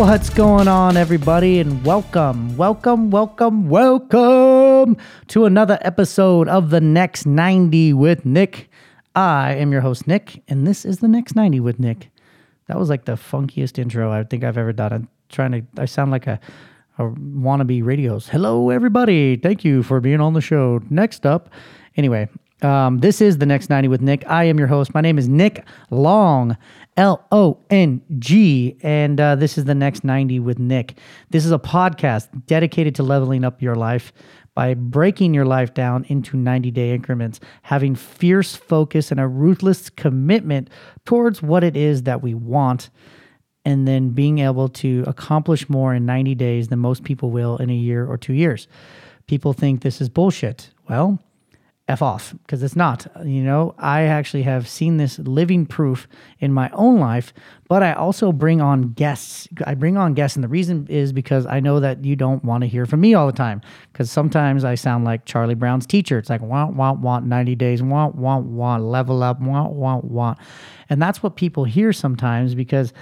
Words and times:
What's 0.00 0.30
going 0.30 0.66
on, 0.66 0.96
everybody? 0.96 1.60
And 1.60 1.84
welcome, 1.84 2.56
welcome, 2.56 3.10
welcome, 3.10 3.68
welcome 3.68 4.96
to 5.28 5.44
another 5.44 5.76
episode 5.82 6.48
of 6.48 6.70
The 6.70 6.80
Next 6.80 7.26
90 7.26 7.92
with 7.92 8.24
Nick. 8.24 8.70
I 9.14 9.52
am 9.56 9.72
your 9.72 9.82
host, 9.82 10.06
Nick, 10.06 10.42
and 10.48 10.66
this 10.66 10.86
is 10.86 11.00
The 11.00 11.06
Next 11.06 11.36
90 11.36 11.60
with 11.60 11.78
Nick. 11.78 12.08
That 12.66 12.78
was 12.78 12.88
like 12.88 13.04
the 13.04 13.12
funkiest 13.12 13.78
intro 13.78 14.10
I 14.10 14.24
think 14.24 14.42
I've 14.42 14.56
ever 14.56 14.72
done. 14.72 14.92
I'm 14.94 15.08
trying 15.28 15.52
to, 15.52 15.62
I 15.76 15.84
sound 15.84 16.10
like 16.10 16.26
a, 16.26 16.40
a 16.96 17.02
wannabe 17.02 17.84
radios. 17.84 18.26
Hello, 18.26 18.70
everybody. 18.70 19.36
Thank 19.36 19.66
you 19.66 19.82
for 19.82 20.00
being 20.00 20.22
on 20.22 20.32
the 20.32 20.40
show. 20.40 20.80
Next 20.88 21.26
up, 21.26 21.50
anyway, 21.98 22.26
um, 22.62 22.98
this 22.98 23.20
is 23.20 23.38
The 23.38 23.46
Next 23.46 23.70
90 23.70 23.88
with 23.88 24.00
Nick. 24.00 24.24
I 24.26 24.44
am 24.44 24.58
your 24.58 24.68
host. 24.68 24.94
My 24.94 25.00
name 25.00 25.18
is 25.18 25.28
Nick 25.28 25.64
Long. 25.90 26.56
L 26.96 27.24
O 27.32 27.58
N 27.70 28.02
G. 28.18 28.76
And 28.82 29.20
uh, 29.20 29.34
this 29.36 29.56
is 29.56 29.64
the 29.64 29.74
next 29.74 30.04
90 30.04 30.40
with 30.40 30.58
Nick. 30.58 30.98
This 31.30 31.46
is 31.46 31.52
a 31.52 31.58
podcast 31.58 32.28
dedicated 32.46 32.94
to 32.96 33.02
leveling 33.02 33.44
up 33.44 33.62
your 33.62 33.74
life 33.74 34.12
by 34.54 34.74
breaking 34.74 35.32
your 35.32 35.46
life 35.46 35.72
down 35.72 36.04
into 36.08 36.36
90 36.36 36.70
day 36.70 36.92
increments, 36.92 37.40
having 37.62 37.94
fierce 37.94 38.56
focus 38.56 39.10
and 39.10 39.20
a 39.20 39.26
ruthless 39.26 39.88
commitment 39.88 40.68
towards 41.04 41.40
what 41.40 41.64
it 41.64 41.76
is 41.76 42.02
that 42.02 42.20
we 42.20 42.34
want, 42.34 42.90
and 43.64 43.86
then 43.88 44.10
being 44.10 44.40
able 44.40 44.68
to 44.68 45.04
accomplish 45.06 45.68
more 45.68 45.94
in 45.94 46.04
90 46.04 46.34
days 46.34 46.68
than 46.68 46.80
most 46.80 47.04
people 47.04 47.30
will 47.30 47.56
in 47.58 47.70
a 47.70 47.74
year 47.74 48.06
or 48.06 48.18
two 48.18 48.34
years. 48.34 48.68
People 49.26 49.52
think 49.52 49.80
this 49.80 50.00
is 50.00 50.08
bullshit. 50.08 50.70
Well, 50.88 51.18
F 51.90 52.02
off 52.02 52.32
because 52.42 52.62
it's 52.62 52.76
not. 52.76 53.06
You 53.24 53.42
know, 53.42 53.74
I 53.76 54.02
actually 54.02 54.44
have 54.44 54.68
seen 54.68 54.96
this 54.96 55.18
living 55.18 55.66
proof 55.66 56.06
in 56.38 56.52
my 56.52 56.70
own 56.70 57.00
life, 57.00 57.32
but 57.68 57.82
I 57.82 57.94
also 57.94 58.30
bring 58.30 58.60
on 58.60 58.92
guests. 58.92 59.48
I 59.66 59.74
bring 59.74 59.96
on 59.96 60.14
guests, 60.14 60.36
and 60.36 60.44
the 60.44 60.48
reason 60.48 60.86
is 60.88 61.12
because 61.12 61.46
I 61.46 61.58
know 61.58 61.80
that 61.80 62.04
you 62.04 62.14
don't 62.14 62.44
want 62.44 62.62
to 62.62 62.68
hear 62.68 62.86
from 62.86 63.00
me 63.00 63.14
all 63.14 63.26
the 63.26 63.32
time 63.32 63.60
because 63.92 64.08
sometimes 64.08 64.64
I 64.64 64.76
sound 64.76 65.04
like 65.04 65.24
Charlie 65.24 65.56
Brown's 65.56 65.84
teacher. 65.84 66.16
It's 66.16 66.30
like, 66.30 66.42
want, 66.42 66.76
want, 66.76 67.00
want, 67.00 67.26
90 67.26 67.56
days, 67.56 67.82
want, 67.82 68.14
want, 68.14 68.46
want, 68.46 68.84
level 68.84 69.24
up, 69.24 69.40
want, 69.40 69.72
want, 69.72 70.04
want. 70.04 70.38
And 70.88 71.02
that's 71.02 71.24
what 71.24 71.34
people 71.34 71.64
hear 71.64 71.92
sometimes 71.92 72.54
because 72.54 72.92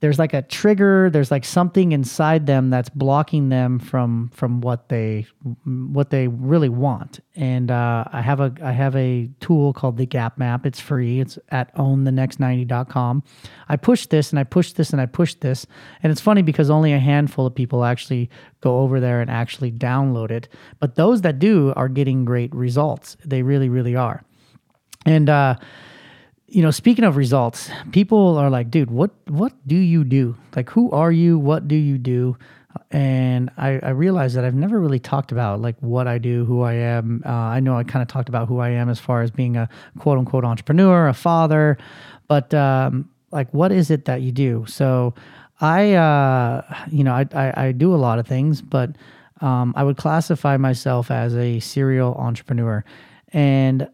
there's 0.00 0.18
like 0.18 0.32
a 0.32 0.42
trigger 0.42 1.10
there's 1.10 1.30
like 1.30 1.44
something 1.44 1.92
inside 1.92 2.46
them 2.46 2.70
that's 2.70 2.88
blocking 2.88 3.50
them 3.50 3.78
from 3.78 4.30
from 4.34 4.60
what 4.60 4.88
they 4.88 5.26
what 5.64 6.10
they 6.10 6.26
really 6.28 6.68
want. 6.68 7.20
And 7.36 7.70
uh, 7.70 8.04
i 8.12 8.20
have 8.20 8.40
a 8.40 8.52
i 8.62 8.72
have 8.72 8.96
a 8.96 9.30
tool 9.40 9.72
called 9.72 9.98
the 9.98 10.06
gap 10.06 10.38
map. 10.38 10.66
It's 10.66 10.80
free. 10.80 11.20
It's 11.20 11.38
at 11.50 11.74
ownthenext90.com 11.76 13.22
i 13.68 13.76
push 13.76 14.06
this 14.06 14.30
and 14.30 14.38
i 14.38 14.44
push 14.44 14.72
this 14.72 14.90
and 14.90 15.00
i 15.00 15.06
push 15.06 15.34
this. 15.34 15.66
And 16.02 16.10
it's 16.10 16.20
funny 16.20 16.42
because 16.42 16.70
only 16.70 16.92
a 16.92 16.98
handful 16.98 17.46
of 17.46 17.54
people 17.54 17.84
actually 17.84 18.30
go 18.60 18.80
over 18.80 19.00
there 19.00 19.20
and 19.20 19.30
actually 19.30 19.70
download 19.70 20.30
it. 20.30 20.48
But 20.80 20.94
those 20.94 21.20
that 21.22 21.38
do 21.38 21.72
are 21.76 21.88
getting 21.88 22.24
great 22.24 22.54
results. 22.54 23.16
They 23.24 23.42
really 23.42 23.68
really 23.68 23.96
are. 23.96 24.24
And 25.04 25.28
uh 25.28 25.56
you 26.50 26.62
know, 26.62 26.72
speaking 26.72 27.04
of 27.04 27.16
results, 27.16 27.70
people 27.92 28.36
are 28.36 28.50
like, 28.50 28.70
dude, 28.70 28.90
what 28.90 29.12
what 29.28 29.52
do 29.66 29.76
you 29.76 30.04
do? 30.04 30.36
Like, 30.56 30.68
who 30.70 30.90
are 30.90 31.12
you? 31.12 31.38
What 31.38 31.68
do 31.68 31.76
you 31.76 31.96
do? 31.96 32.36
And 32.90 33.50
I, 33.56 33.78
I 33.80 33.90
realized 33.90 34.36
that 34.36 34.44
I've 34.44 34.54
never 34.54 34.80
really 34.80 34.98
talked 34.98 35.32
about 35.32 35.60
like 35.60 35.76
what 35.80 36.06
I 36.06 36.18
do, 36.18 36.44
who 36.44 36.62
I 36.62 36.74
am. 36.74 37.22
Uh, 37.24 37.30
I 37.30 37.60
know 37.60 37.76
I 37.76 37.84
kind 37.84 38.02
of 38.02 38.08
talked 38.08 38.28
about 38.28 38.48
who 38.48 38.58
I 38.58 38.70
am 38.70 38.88
as 38.88 38.98
far 38.98 39.22
as 39.22 39.30
being 39.30 39.56
a 39.56 39.68
quote 39.98 40.18
unquote 40.18 40.44
entrepreneur, 40.44 41.08
a 41.08 41.14
father, 41.14 41.78
but 42.28 42.52
um, 42.52 43.08
like, 43.30 43.52
what 43.54 43.70
is 43.72 43.90
it 43.90 44.04
that 44.06 44.22
you 44.22 44.32
do? 44.32 44.64
So, 44.68 45.14
I, 45.60 45.94
uh, 45.94 46.62
you 46.90 47.04
know, 47.04 47.12
I, 47.12 47.26
I, 47.32 47.66
I 47.66 47.72
do 47.72 47.94
a 47.94 47.96
lot 47.96 48.18
of 48.18 48.26
things, 48.26 48.62
but 48.62 48.90
um, 49.40 49.72
I 49.76 49.84
would 49.84 49.96
classify 49.96 50.56
myself 50.56 51.10
as 51.10 51.36
a 51.36 51.60
serial 51.60 52.14
entrepreneur, 52.14 52.84
and 53.32 53.88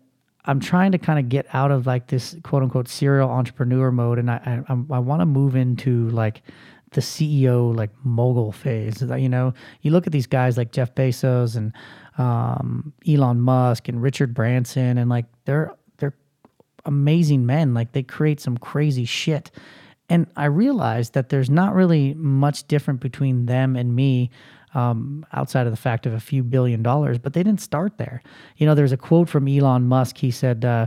I'm 0.47 0.61
trying 0.61 0.93
to 0.93 0.99
kind 0.99 1.19
of 1.19 1.29
get 1.29 1.47
out 1.53 1.71
of 1.71 1.87
like 1.87 2.07
this 2.07 2.37
quote 2.43 2.63
unquote 2.63 2.89
serial 2.89 3.31
entrepreneur 3.31 3.91
mode, 3.91 4.19
and 4.19 4.31
I 4.31 4.63
I, 4.69 4.73
I 4.73 4.99
want 4.99 5.21
to 5.21 5.27
move 5.27 5.57
into 5.57 6.09
like 6.11 6.43
the 6.93 7.01
CEO 7.01 7.75
like 7.75 7.91
mogul 8.05 8.53
phase. 8.53 9.03
You 9.03 9.29
know, 9.29 9.55
you 9.83 9.91
look 9.91 10.07
at 10.07 10.13
these 10.13 10.27
guys 10.27 10.57
like 10.57 10.73
Jeff 10.73 10.95
Bezos 10.95 11.57
and 11.57 11.73
um, 12.19 12.93
Elon 13.07 13.41
Musk 13.41 13.89
and 13.89 14.03
Richard 14.03 14.35
Branson, 14.35 14.99
and 14.99 15.11
like 15.11 15.27
they're 15.45 15.75
they're 15.99 16.15
amazing 16.85 17.47
men. 17.47 17.75
Like 17.75 17.93
they 17.93 18.03
create 18.03 18.41
some 18.41 18.57
crazy 18.57 19.05
shit. 19.05 19.51
And 20.09 20.29
I 20.37 20.45
realized 20.45 21.15
that 21.15 21.31
there's 21.31 21.51
not 21.51 21.75
really 21.75 22.15
much 22.15 22.69
different 22.69 23.01
between 23.01 23.47
them 23.47 23.75
and 23.75 23.97
me 23.97 24.31
um, 24.77 25.25
outside 25.33 25.67
of 25.67 25.73
the 25.73 25.79
fact 25.79 26.05
of 26.05 26.13
a 26.13 26.21
few 26.21 26.43
billion 26.43 26.83
dollars, 26.83 27.19
but 27.19 27.33
they 27.33 27.43
didn't 27.43 27.63
start 27.63 27.97
there. 27.97 28.23
You 28.59 28.67
know, 28.67 28.75
there's 28.75 28.93
a 28.93 28.97
quote 28.99 29.29
from 29.29 29.49
Elon 29.49 29.89
Musk. 29.89 30.19
He 30.19 30.31
said, 30.31 30.67
uh, 30.67 30.87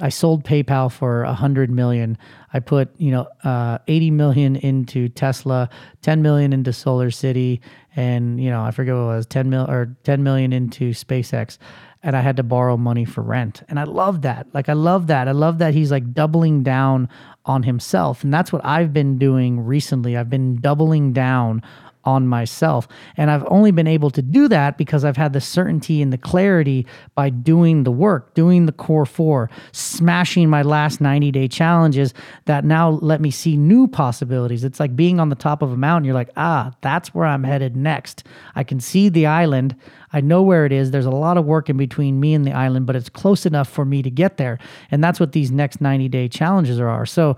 I 0.00 0.10
sold 0.10 0.44
PayPal 0.44 0.92
for 0.92 1.22
a 1.22 1.32
hundred 1.32 1.70
million. 1.70 2.18
I 2.52 2.60
put, 2.60 2.90
you 2.98 3.10
know, 3.10 3.28
uh, 3.42 3.78
80 3.88 4.10
million 4.10 4.56
into 4.56 5.08
Tesla, 5.08 5.70
10 6.02 6.20
million 6.20 6.52
into 6.52 6.72
Solar 6.74 7.10
City, 7.10 7.62
and, 7.96 8.42
you 8.42 8.50
know, 8.50 8.62
I 8.62 8.70
forget 8.70 8.94
what 8.94 9.00
it 9.02 9.06
was, 9.06 9.26
10 9.26 9.48
mil 9.48 9.70
or 9.70 9.96
10 10.04 10.22
million 10.22 10.52
into 10.52 10.90
SpaceX. 10.90 11.56
And 12.02 12.16
I 12.16 12.20
had 12.20 12.36
to 12.36 12.42
borrow 12.42 12.76
money 12.76 13.04
for 13.04 13.22
rent. 13.22 13.62
And 13.68 13.78
I 13.78 13.84
love 13.84 14.22
that. 14.22 14.46
Like, 14.52 14.68
I 14.68 14.72
love 14.72 15.06
that. 15.06 15.28
I 15.28 15.32
love 15.32 15.58
that 15.58 15.72
he's 15.72 15.90
like 15.90 16.12
doubling 16.12 16.62
down 16.62 17.08
on 17.44 17.62
himself. 17.62 18.24
And 18.24 18.34
that's 18.34 18.52
what 18.52 18.64
I've 18.64 18.92
been 18.92 19.18
doing 19.18 19.60
recently. 19.60 20.16
I've 20.16 20.30
been 20.30 20.56
doubling 20.56 21.12
down 21.12 21.62
on 22.04 22.26
myself. 22.26 22.88
And 23.16 23.30
I've 23.30 23.44
only 23.46 23.70
been 23.70 23.86
able 23.86 24.10
to 24.10 24.22
do 24.22 24.48
that 24.48 24.76
because 24.78 25.04
I've 25.04 25.16
had 25.16 25.32
the 25.32 25.40
certainty 25.40 26.02
and 26.02 26.12
the 26.12 26.18
clarity 26.18 26.86
by 27.14 27.30
doing 27.30 27.84
the 27.84 27.92
work, 27.92 28.34
doing 28.34 28.66
the 28.66 28.72
core 28.72 29.06
four, 29.06 29.50
smashing 29.72 30.50
my 30.50 30.62
last 30.62 31.00
90 31.00 31.30
day 31.30 31.48
challenges 31.48 32.14
that 32.46 32.64
now 32.64 32.90
let 32.90 33.20
me 33.20 33.30
see 33.30 33.56
new 33.56 33.86
possibilities. 33.86 34.64
It's 34.64 34.80
like 34.80 34.96
being 34.96 35.20
on 35.20 35.28
the 35.28 35.34
top 35.36 35.62
of 35.62 35.72
a 35.72 35.76
mountain. 35.76 36.04
You're 36.04 36.14
like, 36.14 36.30
ah, 36.36 36.72
that's 36.80 37.14
where 37.14 37.26
I'm 37.26 37.44
headed 37.44 37.76
next. 37.76 38.24
I 38.54 38.64
can 38.64 38.80
see 38.80 39.08
the 39.08 39.26
island. 39.26 39.76
I 40.12 40.20
know 40.20 40.42
where 40.42 40.66
it 40.66 40.72
is. 40.72 40.90
There's 40.90 41.06
a 41.06 41.10
lot 41.10 41.38
of 41.38 41.44
work 41.44 41.70
in 41.70 41.76
between 41.76 42.20
me 42.20 42.34
and 42.34 42.44
the 42.44 42.52
island, 42.52 42.86
but 42.86 42.96
it's 42.96 43.08
close 43.08 43.46
enough 43.46 43.68
for 43.68 43.84
me 43.84 44.02
to 44.02 44.10
get 44.10 44.36
there. 44.36 44.58
And 44.90 45.02
that's 45.02 45.18
what 45.18 45.32
these 45.32 45.50
next 45.50 45.80
90 45.80 46.08
day 46.08 46.28
challenges 46.28 46.80
are. 46.80 47.06
So 47.06 47.36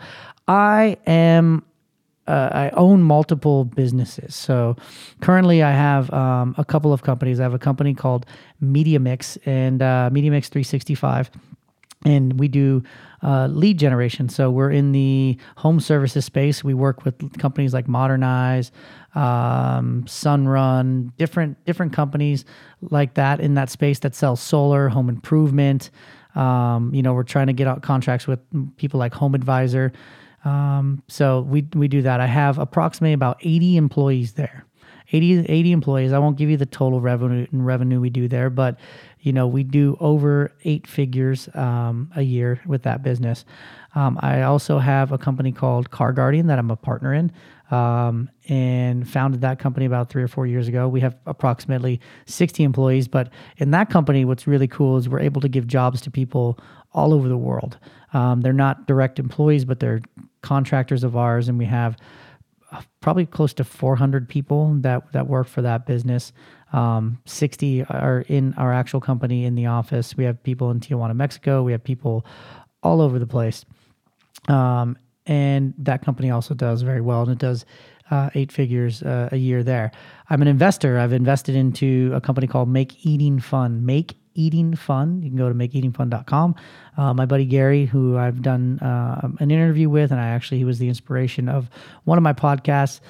I 0.49 0.97
am 1.07 1.65
uh, 2.27 2.49
I 2.53 2.71
own 2.71 3.03
multiple 3.03 3.65
businesses. 3.65 4.35
So 4.35 4.77
currently, 5.21 5.63
I 5.63 5.73
have 5.73 6.13
um, 6.13 6.55
a 6.57 6.65
couple 6.65 6.93
of 6.93 7.03
companies. 7.03 7.41
I 7.41 7.43
have 7.43 7.55
a 7.55 7.59
company 7.59 7.95
called 7.95 8.27
Media 8.61 8.99
Mix 8.99 9.37
and 9.45 9.83
uh, 9.83 10.09
Media 10.11 10.31
Mix 10.31 10.49
365, 10.49 11.31
and 12.05 12.39
we 12.39 12.49
do 12.49 12.83
uh, 13.23 13.47
lead 13.49 13.79
generation. 13.79 14.29
So 14.29 14.51
we're 14.51 14.71
in 14.71 14.93
the 14.93 15.39
home 15.57 15.81
services 15.81 16.25
space. 16.25 16.65
We 16.65 16.75
work 16.75 17.05
with 17.05 17.39
companies 17.39 17.75
like 17.75 17.89
Modernize, 17.89 18.73
um, 19.15 20.05
Sunrun, 20.07 21.13
different 21.17 21.63
different 21.65 21.93
companies 21.93 22.45
like 22.81 23.15
that 23.15 23.41
in 23.41 23.55
that 23.55 23.71
space 23.71 23.99
that 24.01 24.15
sell 24.15 24.37
solar, 24.37 24.89
home 24.89 25.09
improvement. 25.09 25.91
Um, 26.35 26.93
you 26.95 27.03
know, 27.03 27.15
we're 27.15 27.23
trying 27.23 27.47
to 27.47 27.53
get 27.53 27.67
out 27.67 27.83
contracts 27.83 28.27
with 28.27 28.41
people 28.77 28.99
like 28.99 29.15
Home 29.15 29.35
Advisor. 29.35 29.93
Um, 30.45 31.03
so 31.09 31.41
we 31.41 31.67
we 31.75 31.89
do 31.89 32.03
that. 32.03 32.21
I 32.21 32.27
have 32.27 32.59
approximately 32.59 33.15
about 33.15 33.39
80 33.41 33.77
employees 33.77 34.33
there. 34.35 34.67
80, 35.13 35.47
80 35.49 35.73
employees. 35.73 36.13
I 36.13 36.19
won't 36.19 36.37
give 36.37 36.51
you 36.51 36.57
the 36.57 36.67
total 36.67 37.01
revenue 37.01 37.47
revenue 37.53 38.01
we 38.01 38.11
do 38.11 38.27
there, 38.27 38.51
but 38.51 38.79
you 39.21 39.33
know 39.33 39.47
we 39.47 39.63
do 39.63 39.97
over 40.01 40.53
eight 40.65 40.87
figures 40.87 41.49
um, 41.55 42.11
a 42.17 42.23
year 42.23 42.61
with 42.67 42.83
that 42.83 43.03
business. 43.03 43.45
Um, 43.95 44.19
I 44.23 44.43
also 44.43 44.79
have 44.79 45.13
a 45.13 45.19
company 45.19 45.53
called 45.53 45.91
Car 45.91 46.13
Guardian 46.13 46.49
that 46.49 46.59
I'm 46.59 46.71
a 46.71 46.77
partner 46.77 47.15
in, 47.15 47.33
um, 47.71 48.29
and 48.49 49.09
founded 49.09 49.43
that 49.43 49.59
company 49.59 49.87
about 49.87 50.11
three 50.11 50.23
or 50.23 50.29
four 50.29 50.47
years 50.47 50.69
ago. 50.69 50.89
We 50.89 51.01
have 51.01 51.17
approximately 51.27 52.01
60 52.27 52.65
employees, 52.65 53.07
but 53.07 53.31
in 53.59 53.71
that 53.71 53.91
company, 53.91 54.25
what's 54.25 54.47
really 54.47 54.69
cool 54.69 54.97
is 54.97 55.09
we're 55.09 55.21
able 55.21 55.41
to 55.43 55.49
give 55.49 55.67
jobs 55.67 56.01
to 56.03 56.11
people 56.11 56.59
all 56.95 57.13
over 57.13 57.29
the 57.29 57.37
world. 57.37 57.79
Um, 58.13 58.41
they're 58.41 58.53
not 58.53 58.87
direct 58.87 59.19
employees, 59.19 59.65
but 59.65 59.81
they're 59.81 60.01
contractors 60.43 61.05
of 61.05 61.17
ours, 61.17 61.49
and 61.49 61.59
we 61.59 61.65
have 61.65 61.97
uh, 62.71 62.83
probably 63.01 63.27
close 63.27 63.53
to 63.55 63.65
400 63.65 64.29
people 64.29 64.75
that 64.81 65.13
that 65.13 65.27
work 65.27 65.49
for 65.49 65.63
that 65.63 65.87
business. 65.87 66.33
Um, 66.73 67.19
60 67.27 67.85
are 67.85 68.25
in 68.29 68.55
our 68.55 68.73
actual 68.73 69.01
company 69.01 69.45
in 69.45 69.55
the 69.55 69.67
office. 69.67 70.17
We 70.17 70.25
have 70.25 70.43
people 70.43 70.71
in 70.71 70.81
Tijuana, 70.81 71.15
Mexico. 71.15 71.63
We 71.63 71.73
have 71.73 71.85
people 71.85 72.27
all 72.83 73.01
over 73.01 73.19
the 73.19 73.27
place. 73.27 73.65
Um, 74.49 74.99
and 75.27 75.73
that 75.79 76.05
company 76.05 76.31
also 76.31 76.55
does 76.55 76.83
very 76.83 77.01
well, 77.01 77.23
and 77.23 77.33
it 77.33 77.39
does 77.39 77.65
uh, 78.11 78.31
eight 78.35 78.53
figures 78.53 79.03
uh, 79.03 79.29
a 79.33 79.37
year 79.37 79.63
there. 79.63 79.91
I'm 80.29 80.43
an 80.43 80.49
investor. 80.49 80.99
I've 80.99 81.13
invested 81.13 81.55
into 81.55 82.13
a 82.15 82.21
company 82.21 82.47
called 82.47 82.69
Make 82.69 83.07
Eating 83.07 83.41
Fun. 83.41 83.87
Make 83.87 84.17
Eating 84.35 84.75
Fun. 84.77 85.23
You 85.23 85.31
can 85.31 85.39
go 85.39 85.49
to 85.49 85.55
makeeatingfun.com. 85.55 86.55
Uh, 86.97 87.15
my 87.15 87.27
buddy 87.27 87.45
Gary, 87.45 87.87
who 87.87 88.17
I've 88.17 88.43
done 88.43 88.79
uh, 88.81 89.29
an 89.41 89.51
interview 89.51 89.89
with, 89.89 90.11
and 90.11 90.21
I 90.21 90.29
actually 90.29 90.59
he 90.59 90.65
was 90.65 90.79
the 90.79 90.89
inspiration 90.89 91.49
of 91.49 91.71
one 92.05 92.19
of 92.19 92.23
my 92.23 92.33
podcasts. 92.33 93.01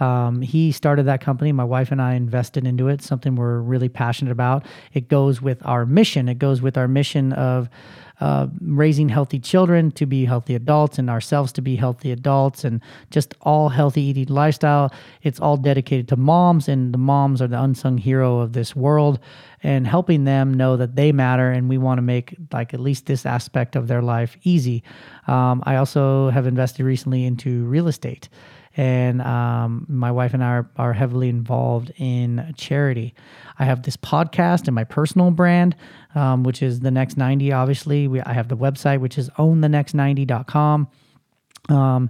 Um, 0.00 0.40
he 0.40 0.72
started 0.72 1.04
that 1.04 1.20
company. 1.20 1.52
My 1.52 1.64
wife 1.64 1.92
and 1.92 2.00
I 2.00 2.14
invested 2.14 2.66
into 2.66 2.88
it, 2.88 3.02
something 3.02 3.36
we're 3.36 3.60
really 3.60 3.90
passionate 3.90 4.30
about. 4.32 4.64
It 4.94 5.08
goes 5.08 5.42
with 5.42 5.64
our 5.66 5.84
mission. 5.84 6.28
It 6.28 6.38
goes 6.38 6.62
with 6.62 6.78
our 6.78 6.88
mission 6.88 7.34
of 7.34 7.68
uh, 8.20 8.46
raising 8.60 9.08
healthy 9.08 9.38
children 9.38 9.90
to 9.92 10.06
be 10.06 10.24
healthy 10.24 10.54
adults 10.54 10.98
and 10.98 11.08
ourselves 11.08 11.52
to 11.52 11.62
be 11.62 11.76
healthy 11.76 12.12
adults 12.12 12.64
and 12.64 12.80
just 13.10 13.34
all 13.40 13.68
healthy 13.70 14.02
eating 14.02 14.28
lifestyle. 14.28 14.92
It's 15.22 15.40
all 15.40 15.56
dedicated 15.56 16.08
to 16.08 16.16
moms, 16.16 16.68
and 16.68 16.92
the 16.92 16.98
moms 16.98 17.40
are 17.40 17.48
the 17.48 17.62
unsung 17.62 17.98
hero 17.98 18.40
of 18.40 18.52
this 18.52 18.76
world 18.76 19.18
and 19.62 19.86
helping 19.86 20.24
them 20.24 20.54
know 20.54 20.76
that 20.76 20.96
they 20.96 21.12
matter 21.12 21.50
and 21.50 21.68
we 21.68 21.78
want 21.78 21.98
to 21.98 22.02
make 22.02 22.34
like 22.52 22.72
at 22.72 22.80
least 22.80 23.06
this 23.06 23.26
aspect 23.26 23.76
of 23.76 23.88
their 23.88 24.02
life 24.02 24.36
easy. 24.42 24.82
Um, 25.26 25.62
I 25.66 25.76
also 25.76 26.30
have 26.30 26.46
invested 26.46 26.84
recently 26.84 27.24
into 27.24 27.64
real 27.64 27.88
estate 27.88 28.28
and 28.80 29.20
um, 29.20 29.84
my 29.90 30.10
wife 30.10 30.32
and 30.32 30.42
I 30.42 30.46
are, 30.46 30.70
are, 30.76 30.92
heavily 30.94 31.28
involved 31.28 31.92
in 31.98 32.54
charity. 32.56 33.12
I 33.58 33.66
have 33.66 33.82
this 33.82 33.98
podcast 33.98 34.68
and 34.68 34.74
my 34.74 34.84
personal 34.84 35.30
brand, 35.30 35.76
um, 36.14 36.44
which 36.44 36.62
is 36.62 36.80
the 36.80 36.90
next 36.90 37.18
90. 37.18 37.52
Obviously, 37.52 38.08
we, 38.08 38.22
I 38.22 38.32
have 38.32 38.48
the 38.48 38.56
website, 38.56 39.00
which 39.00 39.18
is 39.18 39.28
ownthenext90.com. 39.36 40.88
Um, 41.68 42.08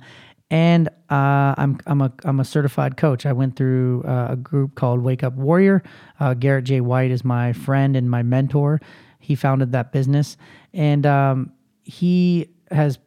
and 0.48 0.86
uh, 1.10 1.54
I'm 1.58 1.80
I'm 1.86 2.02
a 2.02 2.12
I'm 2.22 2.38
a 2.38 2.44
certified 2.44 2.96
coach. 2.96 3.26
I 3.26 3.32
went 3.32 3.56
through 3.56 4.04
uh, 4.04 4.28
a 4.30 4.36
group 4.36 4.76
called 4.76 5.00
Wake 5.00 5.24
Up 5.24 5.34
Warrior. 5.34 5.82
Uh, 6.20 6.34
Garrett 6.34 6.66
J. 6.66 6.80
White 6.80 7.10
is 7.10 7.24
my 7.24 7.52
friend 7.52 7.96
and 7.96 8.08
my 8.08 8.22
mentor. 8.22 8.80
He 9.18 9.34
founded 9.34 9.72
that 9.72 9.90
business, 9.90 10.36
and 10.72 11.04
um, 11.04 11.52
he 11.82 12.50
has 12.70 13.00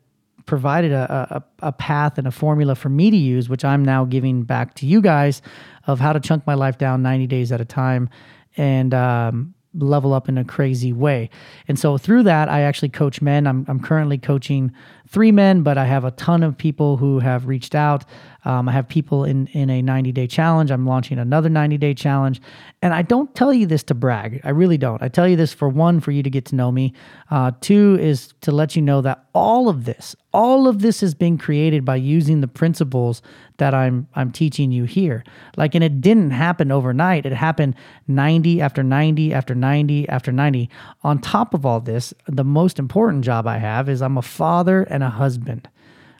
provided 0.45 0.91
a, 0.91 1.43
a, 1.61 1.67
a, 1.67 1.71
path 1.71 2.17
and 2.17 2.27
a 2.27 2.31
formula 2.31 2.75
for 2.75 2.89
me 2.89 3.09
to 3.09 3.17
use, 3.17 3.49
which 3.49 3.63
I'm 3.63 3.83
now 3.83 4.05
giving 4.05 4.43
back 4.43 4.73
to 4.75 4.85
you 4.85 5.01
guys 5.01 5.41
of 5.87 5.99
how 5.99 6.13
to 6.13 6.19
chunk 6.19 6.45
my 6.45 6.53
life 6.53 6.77
down 6.77 7.01
90 7.01 7.27
days 7.27 7.51
at 7.51 7.61
a 7.61 7.65
time. 7.65 8.09
And 8.57 8.93
um, 8.93 9.53
level 9.73 10.13
up 10.13 10.29
in 10.29 10.37
a 10.37 10.43
crazy 10.43 10.93
way. 10.93 11.29
And 11.67 11.77
so 11.77 11.97
through 11.97 12.23
that, 12.23 12.49
I 12.49 12.61
actually 12.61 12.89
coach 12.89 13.21
men. 13.21 13.47
I'm, 13.47 13.65
I'm 13.67 13.79
currently 13.79 14.17
coaching 14.17 14.71
three 15.07 15.31
men, 15.31 15.63
but 15.63 15.77
I 15.77 15.85
have 15.85 16.05
a 16.05 16.11
ton 16.11 16.43
of 16.43 16.57
people 16.57 16.97
who 16.97 17.19
have 17.19 17.47
reached 17.47 17.75
out. 17.75 18.05
Um, 18.45 18.67
I 18.67 18.71
have 18.71 18.87
people 18.87 19.23
in, 19.23 19.47
in 19.47 19.69
a 19.69 19.81
90 19.81 20.11
day 20.11 20.27
challenge. 20.27 20.71
I'm 20.71 20.85
launching 20.85 21.19
another 21.19 21.49
90 21.49 21.77
day 21.77 21.93
challenge. 21.93 22.41
And 22.81 22.93
I 22.93 23.01
don't 23.01 23.33
tell 23.35 23.53
you 23.53 23.65
this 23.65 23.83
to 23.83 23.93
brag. 23.93 24.41
I 24.43 24.49
really 24.49 24.77
don't. 24.77 25.01
I 25.01 25.07
tell 25.07 25.27
you 25.27 25.35
this 25.35 25.53
for 25.53 25.69
one, 25.69 25.99
for 25.99 26.11
you 26.11 26.23
to 26.23 26.29
get 26.29 26.45
to 26.45 26.55
know 26.55 26.71
me. 26.71 26.93
Uh, 27.31 27.51
two 27.61 27.97
is 27.99 28.33
to 28.41 28.51
let 28.51 28.75
you 28.75 28.81
know 28.81 29.01
that 29.01 29.25
all 29.33 29.69
of 29.69 29.85
this, 29.85 30.15
all 30.33 30.67
of 30.67 30.81
this 30.81 31.01
has 31.01 31.13
been 31.13 31.37
created 31.37 31.85
by 31.85 31.95
using 31.95 32.41
the 32.41 32.47
principles 32.47 33.21
that 33.63 33.73
I'm 33.73 34.09
I'm 34.13 34.29
teaching 34.29 34.73
you 34.73 34.83
here. 34.83 35.23
Like, 35.55 35.73
and 35.73 35.81
it 35.85 36.01
didn't 36.01 36.31
happen 36.31 36.69
overnight. 36.69 37.25
It 37.25 37.31
happened 37.31 37.75
90 38.09 38.59
after 38.59 38.83
90 38.83 39.33
after 39.33 39.55
90 39.55 40.09
after 40.09 40.33
90. 40.33 40.69
On 41.03 41.17
top 41.17 41.53
of 41.53 41.65
all 41.65 41.79
this, 41.79 42.13
the 42.27 42.43
most 42.43 42.77
important 42.77 43.23
job 43.23 43.47
I 43.47 43.59
have 43.59 43.87
is 43.87 44.01
I'm 44.01 44.17
a 44.17 44.21
father 44.21 44.83
and 44.83 45.01
a 45.01 45.09
husband. 45.09 45.69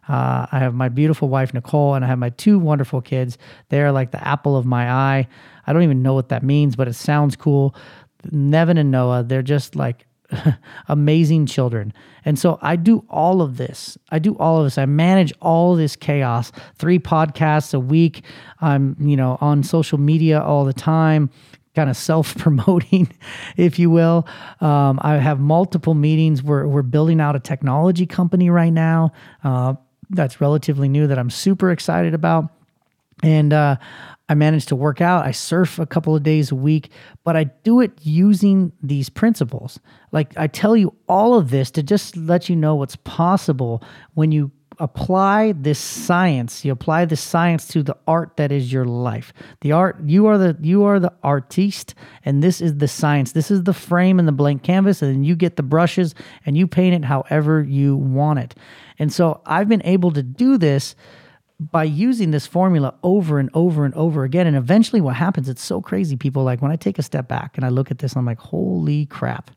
Uh, 0.08 0.48
I 0.54 0.60
have 0.60 0.74
my 0.74 0.88
beautiful 0.88 1.28
wife, 1.28 1.54
Nicole, 1.54 1.96
and 1.96 2.06
I 2.06 2.08
have 2.08 2.18
my 2.18 2.30
two 2.30 2.60
wonderful 2.60 3.02
kids. 3.02 3.38
They 3.68 3.82
are 3.82 3.92
like 3.92 4.12
the 4.12 4.26
apple 4.26 4.56
of 4.56 4.66
my 4.66 4.90
eye. 4.90 5.28
I 5.68 5.74
don't 5.74 5.84
even 5.84 6.02
know 6.02 6.14
what 6.14 6.30
that 6.30 6.44
means, 6.44 6.78
but 6.78 6.88
it 6.88 6.94
sounds 6.96 7.36
cool. 7.36 7.76
Nevin 8.32 8.78
and 8.78 8.90
Noah, 8.90 9.24
they're 9.24 9.42
just 9.42 9.76
like 9.76 10.06
amazing 10.88 11.46
children. 11.46 11.94
And 12.26 12.40
so 12.40 12.58
I 12.62 12.76
do 12.76 13.06
all 13.10 13.42
of 13.42 13.58
this. 13.58 13.98
I 14.10 14.20
do 14.20 14.38
all 14.38 14.60
of 14.60 14.66
this. 14.66 14.78
I 14.78 14.86
manage 14.86 15.34
all 15.42 15.76
this 15.76 15.96
chaos. 15.96 16.52
Three 16.76 17.00
podcasts 17.00 17.74
a 17.74 17.80
week. 17.80 18.24
I'm, 18.62 18.96
you 19.00 19.18
know, 19.18 19.38
on 19.42 19.64
social 19.64 19.98
media 19.98 20.42
all 20.42 20.66
the 20.66 20.74
time 20.74 21.30
kind 21.76 21.90
of 21.90 21.98
self 22.12 22.38
promoting, 22.38 23.12
if 23.58 23.80
you 23.80 23.90
will. 23.90 24.28
Um, 24.62 25.00
I 25.02 25.18
have 25.18 25.40
multiple 25.40 25.94
meetings. 25.94 26.44
We're, 26.44 26.68
we're 26.68 26.82
building 26.82 27.20
out 27.20 27.36
a 27.36 27.40
technology 27.40 28.06
company 28.06 28.50
right 28.50 28.74
now 28.74 29.12
uh, 29.44 29.76
that's 30.10 30.40
relatively 30.40 30.88
new 30.88 31.08
that 31.08 31.18
I'm 31.18 31.30
super 31.30 31.72
excited 31.72 32.14
about. 32.14 32.52
And 33.22 33.54
uh, 33.54 33.78
I 34.30 34.36
manage 34.36 34.66
to 34.68 34.76
work 34.76 35.02
out. 35.02 35.26
I 35.26 35.32
surf 35.32 35.80
a 35.80 35.86
couple 35.86 36.16
of 36.16 36.24
days 36.24 36.52
a 36.52 36.56
week, 36.56 36.90
but 37.24 37.36
I 37.36 37.46
do 37.64 37.82
it 37.82 37.92
using 38.02 38.72
these 38.82 39.10
principles. 39.10 39.80
Like 40.12 40.34
I 40.38 40.48
tell 40.48 40.76
you 40.76 40.96
all 41.08 41.36
of 41.36 41.50
this 41.50 41.70
to 41.72 41.84
just 41.84 42.18
let 42.18 42.50
you 42.50 42.56
know 42.56 42.76
what's 42.76 42.96
possible 42.96 43.84
when 44.14 44.32
you 44.32 44.52
apply 44.80 45.52
this 45.52 45.80
science 45.80 46.66
you 46.66 46.72
apply 46.72 47.06
this 47.06 47.22
science 47.22 47.68
to 47.68 47.84
the 47.84 47.96
art 48.08 48.36
that 48.38 48.52
is 48.52 48.72
your 48.72 48.86
life 48.86 49.34
the 49.62 49.72
art 49.72 49.98
you 50.06 50.26
are 50.26 50.38
the 50.38 50.58
you 50.62 50.84
are 50.84 51.00
the 51.00 51.14
artiste 51.24 51.94
and 52.26 52.44
this 52.44 52.60
is 52.60 52.78
the 52.78 52.88
science 52.88 53.34
this 53.34 53.52
is 53.52 53.64
the 53.64 53.74
frame 53.74 54.20
and 54.20 54.28
the 54.28 54.32
blank 54.32 54.64
canvas 54.64 55.02
and 55.02 55.14
then 55.14 55.24
you 55.24 55.36
get 55.36 55.56
the 55.58 55.64
brushes 55.64 56.16
and 56.46 56.58
you 56.58 56.68
paint 56.68 56.96
it 56.96 57.06
however 57.06 57.62
you 57.62 57.96
want 57.96 58.40
it 58.40 58.56
and 58.98 59.14
so 59.14 59.42
i've 59.46 59.70
been 59.70 59.84
able 59.86 60.12
to 60.12 60.24
do 60.24 60.58
this 60.58 60.96
by 61.72 61.84
using 61.84 62.32
this 62.32 62.48
formula 62.48 62.94
over 63.04 63.40
and 63.40 63.50
over 63.54 63.86
and 63.86 63.94
over 63.96 64.24
again 64.24 64.48
and 64.48 64.56
eventually 64.56 65.02
what 65.02 65.16
happens 65.16 65.48
it's 65.48 65.64
so 65.64 65.82
crazy 65.82 66.16
people 66.16 66.44
like 66.44 66.62
when 66.62 66.72
i 66.72 66.76
take 66.76 66.98
a 67.00 67.04
step 67.04 67.28
back 67.28 67.56
and 67.56 67.66
i 67.66 67.70
look 67.70 67.92
at 67.92 68.00
this 68.00 68.16
i'm 68.16 68.26
like 68.26 68.40
holy 68.40 69.06
crap. 69.06 69.52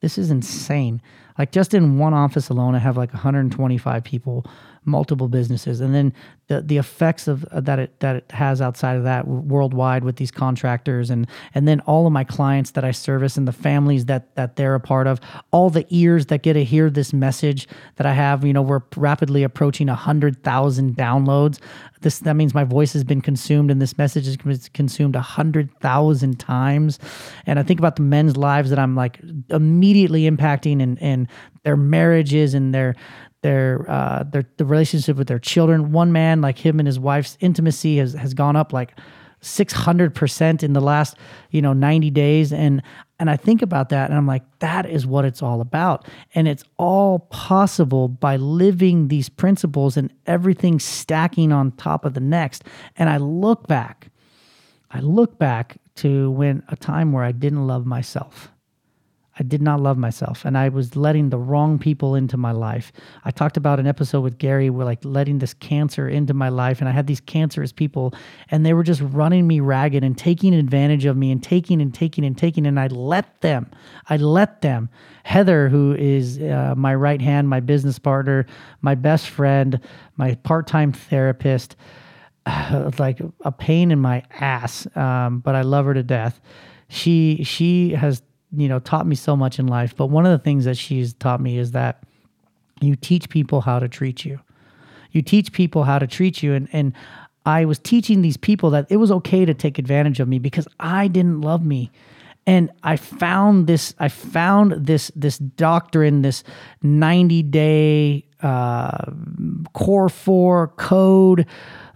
This 0.00 0.16
is 0.16 0.30
insane. 0.30 1.02
Like 1.38 1.52
just 1.52 1.74
in 1.74 1.98
one 1.98 2.14
office 2.14 2.48
alone, 2.48 2.74
I 2.74 2.78
have 2.78 2.96
like 2.96 3.12
125 3.12 4.04
people, 4.04 4.44
multiple 4.88 5.28
businesses, 5.28 5.80
and 5.80 5.94
then 5.94 6.12
the 6.48 6.62
the 6.62 6.78
effects 6.78 7.28
of 7.28 7.44
uh, 7.44 7.60
that 7.60 7.78
it 7.78 8.00
that 8.00 8.16
it 8.16 8.30
has 8.32 8.60
outside 8.60 8.96
of 8.96 9.04
that 9.04 9.28
worldwide 9.28 10.02
with 10.02 10.16
these 10.16 10.30
contractors 10.30 11.10
and 11.10 11.26
and 11.54 11.68
then 11.68 11.80
all 11.80 12.06
of 12.06 12.12
my 12.12 12.24
clients 12.24 12.72
that 12.72 12.84
I 12.84 12.90
service 12.90 13.36
and 13.36 13.46
the 13.46 13.52
families 13.52 14.06
that 14.06 14.34
that 14.34 14.56
they're 14.56 14.74
a 14.74 14.80
part 14.80 15.06
of, 15.06 15.20
all 15.52 15.70
the 15.70 15.86
ears 15.90 16.26
that 16.26 16.42
get 16.42 16.54
to 16.54 16.64
hear 16.64 16.90
this 16.90 17.12
message 17.12 17.68
that 17.96 18.06
I 18.06 18.14
have. 18.14 18.44
You 18.44 18.52
know, 18.52 18.62
we're 18.62 18.82
rapidly 18.96 19.42
approaching 19.42 19.88
hundred 19.88 20.42
thousand 20.42 20.96
downloads. 20.96 21.60
This 22.00 22.20
that 22.20 22.34
means 22.34 22.54
my 22.54 22.64
voice 22.64 22.92
has 22.94 23.04
been 23.04 23.20
consumed 23.20 23.70
and 23.70 23.82
this 23.82 23.98
message 23.98 24.26
is 24.26 24.68
consumed 24.70 25.16
hundred 25.16 25.70
thousand 25.80 26.40
times. 26.40 26.98
And 27.46 27.58
I 27.58 27.62
think 27.62 27.78
about 27.78 27.96
the 27.96 28.02
men's 28.02 28.36
lives 28.36 28.70
that 28.70 28.78
I'm 28.78 28.96
like 28.96 29.20
immediately 29.50 30.22
impacting 30.28 30.82
and 30.82 31.00
and 31.02 31.28
their 31.64 31.76
marriages 31.76 32.54
and 32.54 32.74
their 32.74 32.94
their 33.42 33.88
uh 33.88 34.24
their 34.24 34.44
the 34.56 34.64
relationship 34.64 35.16
with 35.16 35.28
their 35.28 35.38
children. 35.38 35.92
One 35.92 36.12
man, 36.12 36.40
like 36.40 36.58
him 36.58 36.78
and 36.80 36.86
his 36.86 36.98
wife's 36.98 37.36
intimacy 37.40 37.98
has 37.98 38.14
has 38.14 38.34
gone 38.34 38.56
up 38.56 38.72
like 38.72 38.98
600% 39.40 40.64
in 40.64 40.72
the 40.72 40.80
last, 40.80 41.16
you 41.50 41.62
know, 41.62 41.72
90 41.72 42.10
days 42.10 42.52
and 42.52 42.82
and 43.20 43.30
I 43.30 43.36
think 43.36 43.62
about 43.62 43.88
that 43.88 44.10
and 44.10 44.18
I'm 44.18 44.26
like 44.26 44.42
that 44.58 44.86
is 44.86 45.06
what 45.06 45.24
it's 45.24 45.42
all 45.42 45.60
about. 45.60 46.06
And 46.34 46.48
it's 46.48 46.64
all 46.76 47.20
possible 47.30 48.08
by 48.08 48.36
living 48.36 49.08
these 49.08 49.28
principles 49.28 49.96
and 49.96 50.12
everything 50.26 50.78
stacking 50.80 51.52
on 51.52 51.72
top 51.72 52.04
of 52.04 52.14
the 52.14 52.20
next. 52.20 52.64
And 52.96 53.08
I 53.08 53.18
look 53.18 53.66
back 53.66 54.10
I 54.90 55.00
look 55.00 55.38
back 55.38 55.78
to 55.96 56.30
when 56.30 56.62
a 56.68 56.76
time 56.76 57.12
where 57.12 57.24
I 57.24 57.32
didn't 57.32 57.66
love 57.66 57.86
myself. 57.86 58.50
I 59.38 59.42
did 59.44 59.62
not 59.62 59.80
love 59.80 59.96
myself 59.96 60.44
and 60.44 60.58
I 60.58 60.68
was 60.68 60.96
letting 60.96 61.30
the 61.30 61.38
wrong 61.38 61.78
people 61.78 62.14
into 62.14 62.36
my 62.36 62.50
life. 62.50 62.92
I 63.24 63.30
talked 63.30 63.56
about 63.56 63.78
an 63.78 63.86
episode 63.86 64.22
with 64.22 64.38
Gary 64.38 64.68
where 64.68 64.84
like 64.84 65.04
letting 65.04 65.38
this 65.38 65.54
cancer 65.54 66.08
into 66.08 66.34
my 66.34 66.48
life 66.48 66.80
and 66.80 66.88
I 66.88 66.92
had 66.92 67.06
these 67.06 67.20
cancerous 67.20 67.72
people 67.72 68.14
and 68.50 68.66
they 68.66 68.74
were 68.74 68.82
just 68.82 69.00
running 69.00 69.46
me 69.46 69.60
ragged 69.60 70.02
and 70.02 70.18
taking 70.18 70.54
advantage 70.54 71.04
of 71.04 71.16
me 71.16 71.30
and 71.30 71.42
taking 71.42 71.80
and 71.80 71.94
taking 71.94 72.24
and 72.24 72.36
taking 72.36 72.66
and 72.66 72.80
I 72.80 72.88
let 72.88 73.40
them. 73.40 73.70
I 74.08 74.16
let 74.16 74.62
them. 74.62 74.88
Heather 75.22 75.68
who 75.68 75.94
is 75.94 76.40
uh, 76.40 76.74
my 76.76 76.94
right 76.94 77.20
hand, 77.20 77.48
my 77.48 77.60
business 77.60 77.98
partner, 77.98 78.46
my 78.80 78.94
best 78.94 79.28
friend, 79.28 79.80
my 80.16 80.34
part-time 80.36 80.92
therapist, 80.92 81.76
like 82.98 83.20
a 83.44 83.52
pain 83.52 83.90
in 83.90 84.00
my 84.00 84.22
ass, 84.40 84.86
um, 84.96 85.40
but 85.40 85.54
I 85.54 85.62
love 85.62 85.86
her 85.86 85.94
to 85.94 86.02
death. 86.02 86.40
She 86.88 87.44
she 87.44 87.90
has 87.90 88.22
you 88.56 88.68
know, 88.68 88.78
taught 88.78 89.06
me 89.06 89.14
so 89.14 89.36
much 89.36 89.58
in 89.58 89.66
life. 89.66 89.94
But 89.96 90.06
one 90.06 90.26
of 90.26 90.32
the 90.32 90.42
things 90.42 90.64
that 90.64 90.76
she's 90.76 91.12
taught 91.14 91.40
me 91.40 91.58
is 91.58 91.72
that 91.72 92.02
you 92.80 92.96
teach 92.96 93.28
people 93.28 93.60
how 93.60 93.78
to 93.78 93.88
treat 93.88 94.24
you. 94.24 94.40
You 95.12 95.22
teach 95.22 95.52
people 95.52 95.84
how 95.84 95.98
to 95.98 96.06
treat 96.06 96.42
you. 96.42 96.54
And, 96.54 96.68
and 96.72 96.92
I 97.44 97.64
was 97.64 97.78
teaching 97.78 98.22
these 98.22 98.36
people 98.36 98.70
that 98.70 98.86
it 98.90 98.96
was 98.96 99.10
okay 99.10 99.44
to 99.44 99.54
take 99.54 99.78
advantage 99.78 100.20
of 100.20 100.28
me 100.28 100.38
because 100.38 100.68
I 100.78 101.08
didn't 101.08 101.40
love 101.40 101.64
me. 101.64 101.90
And 102.46 102.70
I 102.82 102.96
found 102.96 103.66
this, 103.66 103.94
I 103.98 104.08
found 104.08 104.86
this, 104.86 105.10
this 105.14 105.38
doctrine, 105.38 106.22
this 106.22 106.44
90 106.82 107.42
day 107.42 108.24
uh, 108.42 109.10
core 109.72 110.08
four 110.08 110.68
code, 110.76 111.46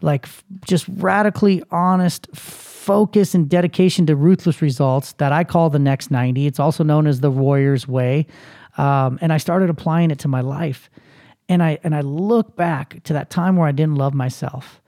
like 0.01 0.29
just 0.67 0.87
radically 0.89 1.63
honest 1.71 2.29
focus 2.35 3.35
and 3.35 3.49
dedication 3.49 4.07
to 4.07 4.17
ruthless 4.17 4.61
results 4.61 5.13
that 5.15 5.33
I 5.33 5.45
call 5.45 5.71
the 5.71 5.79
next 5.79 6.11
90. 6.11 6.47
It's 6.47 6.59
also 6.59 6.83
known 6.83 7.07
as 7.07 7.21
the 7.21 7.31
Warrior's 7.31 7.87
Way. 7.87 8.27
Um, 8.77 9.19
and 9.21 9.33
I 9.33 9.37
started 9.37 9.71
applying 9.71 10.11
it 10.11 10.19
to 10.21 10.29
my 10.29 10.41
life. 10.41 10.91
And 11.49 11.63
I 11.63 11.79
and 11.85 11.95
I 11.95 12.01
look 12.01 12.57
back 12.57 13.03
to 13.05 13.13
that 13.13 13.31
time 13.31 13.57
where 13.57 13.69
I 13.69 13.73
didn't 13.73 13.97
love 13.97 14.15
myself. 14.15 14.81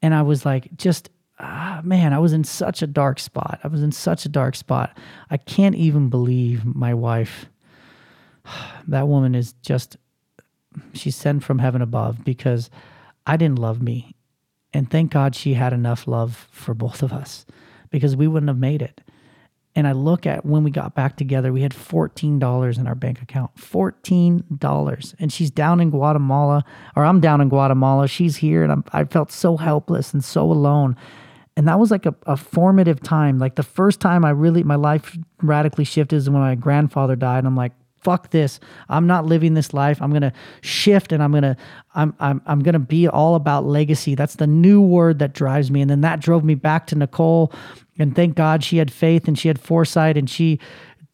And 0.00 0.14
I 0.14 0.22
was 0.22 0.46
like, 0.46 0.76
just, 0.76 1.10
ah, 1.38 1.80
man, 1.84 2.12
I 2.12 2.18
was 2.18 2.32
in 2.32 2.44
such 2.44 2.82
a 2.82 2.86
dark 2.86 3.18
spot. 3.18 3.60
I 3.64 3.68
was 3.68 3.82
in 3.82 3.92
such 3.92 4.24
a 4.24 4.28
dark 4.28 4.54
spot. 4.54 4.96
I 5.30 5.36
can't 5.36 5.74
even 5.74 6.08
believe 6.08 6.64
my 6.64 6.94
wife. 6.94 7.46
That 8.86 9.06
woman 9.06 9.34
is 9.34 9.52
just, 9.60 9.98
she's 10.92 11.16
sent 11.16 11.44
from 11.44 11.58
heaven 11.58 11.82
above 11.82 12.24
because 12.24 12.70
I 13.26 13.36
didn't 13.36 13.58
love 13.58 13.82
me. 13.82 14.14
And 14.72 14.90
thank 14.90 15.12
God 15.12 15.34
she 15.34 15.54
had 15.54 15.72
enough 15.72 16.06
love 16.06 16.46
for 16.50 16.74
both 16.74 17.02
of 17.02 17.12
us 17.12 17.46
because 17.90 18.16
we 18.16 18.26
wouldn't 18.26 18.50
have 18.50 18.58
made 18.58 18.82
it. 18.82 19.00
And 19.74 19.86
I 19.86 19.92
look 19.92 20.26
at 20.26 20.44
when 20.44 20.64
we 20.64 20.70
got 20.70 20.94
back 20.94 21.16
together, 21.16 21.52
we 21.52 21.62
had 21.62 21.72
$14 21.72 22.78
in 22.78 22.86
our 22.88 22.94
bank 22.94 23.22
account. 23.22 23.54
$14. 23.56 25.14
And 25.20 25.32
she's 25.32 25.50
down 25.50 25.80
in 25.80 25.90
Guatemala, 25.90 26.64
or 26.96 27.04
I'm 27.04 27.20
down 27.20 27.40
in 27.40 27.48
Guatemala. 27.48 28.08
She's 28.08 28.36
here, 28.36 28.64
and 28.64 28.72
I'm, 28.72 28.84
I 28.92 29.04
felt 29.04 29.30
so 29.30 29.56
helpless 29.56 30.12
and 30.12 30.24
so 30.24 30.50
alone. 30.50 30.96
And 31.56 31.68
that 31.68 31.78
was 31.78 31.90
like 31.90 32.06
a, 32.06 32.14
a 32.26 32.36
formative 32.36 33.00
time. 33.02 33.38
Like 33.38 33.54
the 33.54 33.62
first 33.62 34.00
time 34.00 34.24
I 34.24 34.30
really, 34.30 34.64
my 34.64 34.74
life 34.74 35.16
radically 35.42 35.84
shifted 35.84 36.16
is 36.16 36.28
when 36.28 36.40
my 36.40 36.54
grandfather 36.56 37.14
died. 37.14 37.38
And 37.38 37.46
I'm 37.46 37.56
like, 37.56 37.72
fuck 38.00 38.30
this. 38.30 38.60
I'm 38.88 39.06
not 39.06 39.26
living 39.26 39.54
this 39.54 39.74
life. 39.74 40.00
I'm 40.00 40.12
gonna 40.12 40.32
shift 40.60 41.12
and 41.12 41.22
I'm 41.22 41.32
gonna 41.32 41.56
I'm 41.94 42.14
I'm 42.20 42.42
I'm 42.46 42.60
gonna 42.60 42.78
be 42.78 43.08
all 43.08 43.34
about 43.34 43.64
legacy. 43.64 44.14
That's 44.14 44.36
the 44.36 44.46
new 44.46 44.80
word 44.80 45.18
that 45.18 45.34
drives 45.34 45.70
me. 45.70 45.80
And 45.80 45.90
then 45.90 46.00
that 46.02 46.20
drove 46.20 46.44
me 46.44 46.54
back 46.54 46.86
to 46.88 46.94
Nicole. 46.96 47.52
And 47.98 48.14
thank 48.14 48.36
God 48.36 48.62
she 48.62 48.78
had 48.78 48.92
faith 48.92 49.26
and 49.26 49.38
she 49.38 49.48
had 49.48 49.60
foresight 49.60 50.16
and 50.16 50.28
she 50.28 50.60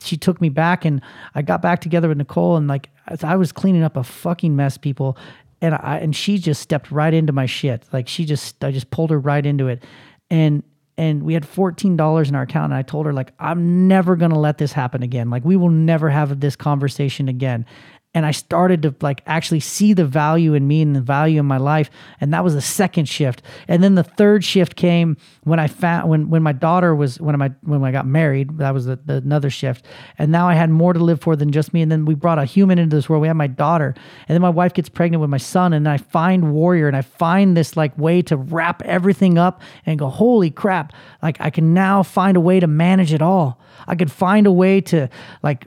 she 0.00 0.16
took 0.16 0.40
me 0.40 0.48
back 0.48 0.84
and 0.84 1.00
I 1.34 1.42
got 1.42 1.62
back 1.62 1.80
together 1.80 2.08
with 2.08 2.18
Nicole 2.18 2.56
and 2.56 2.68
like 2.68 2.90
I 3.22 3.36
was 3.36 3.52
cleaning 3.52 3.82
up 3.82 3.96
a 3.96 4.04
fucking 4.04 4.54
mess, 4.54 4.76
people. 4.76 5.16
And 5.60 5.74
I 5.74 5.98
and 5.98 6.14
she 6.14 6.38
just 6.38 6.60
stepped 6.60 6.90
right 6.90 7.14
into 7.14 7.32
my 7.32 7.46
shit. 7.46 7.84
Like 7.92 8.08
she 8.08 8.24
just 8.24 8.62
I 8.62 8.70
just 8.70 8.90
pulled 8.90 9.10
her 9.10 9.18
right 9.18 9.44
into 9.44 9.68
it. 9.68 9.82
And 10.30 10.62
and 10.96 11.22
we 11.22 11.34
had 11.34 11.44
$14 11.44 12.28
in 12.28 12.34
our 12.34 12.42
account 12.42 12.66
and 12.66 12.74
i 12.74 12.82
told 12.82 13.06
her 13.06 13.12
like 13.12 13.32
i'm 13.38 13.88
never 13.88 14.16
going 14.16 14.30
to 14.30 14.38
let 14.38 14.58
this 14.58 14.72
happen 14.72 15.02
again. 15.02 15.30
Like 15.30 15.44
we 15.44 15.56
will 15.56 15.70
never 15.70 16.10
have 16.10 16.40
this 16.40 16.56
conversation 16.56 17.28
again 17.28 17.66
and 18.14 18.24
I 18.24 18.30
started 18.30 18.82
to 18.82 18.94
like 19.00 19.22
actually 19.26 19.60
see 19.60 19.92
the 19.92 20.04
value 20.04 20.54
in 20.54 20.68
me 20.68 20.82
and 20.82 20.94
the 20.94 21.00
value 21.00 21.40
in 21.40 21.46
my 21.46 21.56
life. 21.56 21.90
And 22.20 22.32
that 22.32 22.44
was 22.44 22.54
the 22.54 22.62
second 22.62 23.08
shift. 23.08 23.42
And 23.66 23.82
then 23.82 23.96
the 23.96 24.04
third 24.04 24.44
shift 24.44 24.76
came 24.76 25.16
when 25.42 25.58
I 25.58 25.66
found 25.66 26.08
when 26.08 26.30
when 26.30 26.42
my 26.42 26.52
daughter 26.52 26.94
was 26.94 27.20
when 27.20 27.40
I 27.42 27.48
when 27.62 27.82
I 27.82 27.90
got 27.90 28.06
married. 28.06 28.58
That 28.58 28.72
was 28.72 28.86
the, 28.86 28.96
the, 29.04 29.14
another 29.16 29.50
shift. 29.50 29.84
And 30.16 30.30
now 30.30 30.48
I 30.48 30.54
had 30.54 30.70
more 30.70 30.92
to 30.92 31.00
live 31.00 31.20
for 31.20 31.34
than 31.34 31.50
just 31.50 31.74
me. 31.74 31.82
And 31.82 31.90
then 31.90 32.04
we 32.04 32.14
brought 32.14 32.38
a 32.38 32.44
human 32.44 32.78
into 32.78 32.94
this 32.94 33.08
world. 33.08 33.20
We 33.20 33.28
had 33.28 33.36
my 33.36 33.48
daughter, 33.48 33.94
and 34.28 34.34
then 34.34 34.42
my 34.42 34.50
wife 34.50 34.74
gets 34.74 34.88
pregnant 34.88 35.20
with 35.20 35.30
my 35.30 35.38
son. 35.38 35.72
And 35.72 35.88
I 35.88 35.96
find 35.96 36.52
warrior, 36.52 36.86
and 36.86 36.96
I 36.96 37.02
find 37.02 37.56
this 37.56 37.76
like 37.76 37.98
way 37.98 38.22
to 38.22 38.36
wrap 38.36 38.80
everything 38.82 39.38
up 39.38 39.60
and 39.86 39.98
go, 39.98 40.08
holy 40.08 40.50
crap! 40.50 40.92
Like 41.20 41.40
I 41.40 41.50
can 41.50 41.74
now 41.74 42.04
find 42.04 42.36
a 42.36 42.40
way 42.40 42.60
to 42.60 42.68
manage 42.68 43.12
it 43.12 43.22
all. 43.22 43.60
I 43.86 43.96
could 43.96 44.10
find 44.10 44.46
a 44.46 44.52
way 44.52 44.80
to 44.82 45.08
like 45.42 45.66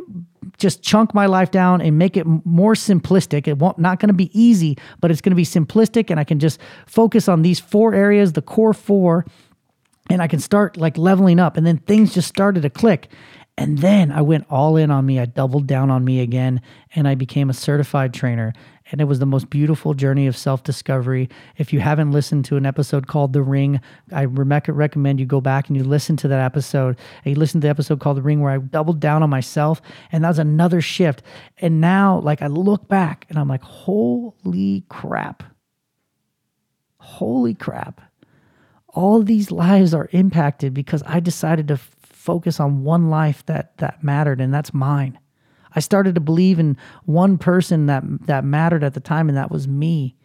just 0.58 0.82
chunk 0.82 1.13
my 1.13 1.25
life 1.25 1.51
down 1.51 1.82
and 1.82 1.98
make 1.98 2.17
it 2.17 2.25
more 2.46 2.74
simplistic. 2.74 3.48
It 3.48 3.58
won't 3.58 3.79
not 3.79 4.00
going 4.00 4.10
to 4.10 4.13
be 4.13 4.32
easy, 4.39 4.77
but 5.00 5.12
it's 5.12 5.22
going 5.22 5.32
to 5.32 5.36
be 5.36 5.46
simplistic 5.46 6.10
and 6.10 6.20
I 6.20 6.24
can 6.24 6.39
just 6.39 6.60
focus 6.86 7.27
on 7.27 7.41
these 7.41 7.60
four 7.60 7.94
areas, 7.94 8.34
the 8.34 8.41
core 8.41 8.74
four, 8.74 9.25
and 10.10 10.22
I 10.22 10.27
can 10.27 10.39
start 10.39 10.77
like 10.77 10.98
leveling 10.98 11.39
up 11.39 11.58
and 11.58 11.65
then 11.65 11.77
things 11.77 12.13
just 12.13 12.27
started 12.27 12.62
to 12.62 12.70
click. 12.70 13.10
And 13.60 13.79
then 13.79 14.12
I 14.12 14.22
went 14.22 14.46
all 14.50 14.77
in 14.77 14.91
on 14.91 15.06
me. 15.06 15.20
I 15.20 15.25
doubled 15.25 15.65
down 15.65 15.89
on 15.89 16.06
me 16.06 16.20
again 16.20 16.62
and 16.96 17.08
I 17.08 17.15
became 17.15 17.50
a 17.50 17.53
certified 17.53 18.13
trainer 18.13 18.53
and 18.91 19.01
it 19.01 19.06
was 19.06 19.20
the 19.20 19.25
most 19.25 19.50
beautiful 19.50 19.94
journey 19.94 20.27
of 20.27 20.38
self 20.38 20.63
discovery. 20.63 21.29
If 21.58 21.74
you 21.74 21.79
haven't 21.79 22.12
listened 22.12 22.46
to 22.46 22.58
an 22.58 22.65
episode 22.65 23.08
called 23.08 23.34
The 23.34 23.41
Ring, 23.41 23.82
I 24.12 24.25
recommend 24.25 25.20
you 25.20 25.25
go 25.25 25.41
back 25.41 25.67
and 25.67 25.75
you 25.75 25.84
listen 25.84 26.15
to 26.17 26.27
that 26.27 26.44
episode. 26.44 26.98
And 27.24 27.34
you 27.34 27.39
listen 27.39 27.60
to 27.62 27.65
the 27.65 27.70
episode 27.70 28.00
called 28.00 28.17
The 28.17 28.22
Ring, 28.22 28.41
where 28.41 28.51
I 28.51 28.58
doubled 28.58 29.00
down 29.00 29.24
on 29.24 29.29
myself, 29.29 29.82
and 30.12 30.24
that 30.24 30.29
was 30.29 30.39
another 30.39 30.82
shift. 30.82 31.22
And 31.58 31.82
now, 31.82 32.20
like, 32.20 32.41
I 32.41 32.48
look 32.48 32.88
back 32.88 33.25
and 33.29 33.38
I'm 33.38 33.48
like, 33.48 33.63
holy 33.63 34.86
crap. 34.89 35.44
Holy 36.98 37.53
crap. 37.53 38.01
All 38.89 39.22
these 39.22 39.51
lives 39.51 39.94
are 39.94 40.10
impacted 40.12 40.74
because 40.74 41.03
I 41.06 41.20
decided 41.20 41.67
to 41.67 41.77
focus 41.77 42.60
on 42.60 42.84
one 42.84 43.10
life 43.10 43.46
that 43.46 43.77
that 43.77 44.03
mattered, 44.03 44.41
and 44.41 44.53
that's 44.53 44.74
mine. 44.74 45.20
I 45.78 45.80
started 45.80 46.16
to 46.16 46.22
believe 46.22 46.58
in 46.58 46.76
one 47.06 47.38
person 47.38 47.86
that 47.86 48.04
that 48.26 48.44
mattered 48.44 48.84
at 48.84 48.96
the 48.96 49.00
time, 49.00 49.30
and 49.30 49.38
that 49.38 49.52
was 49.52 49.68
me. 49.68 50.16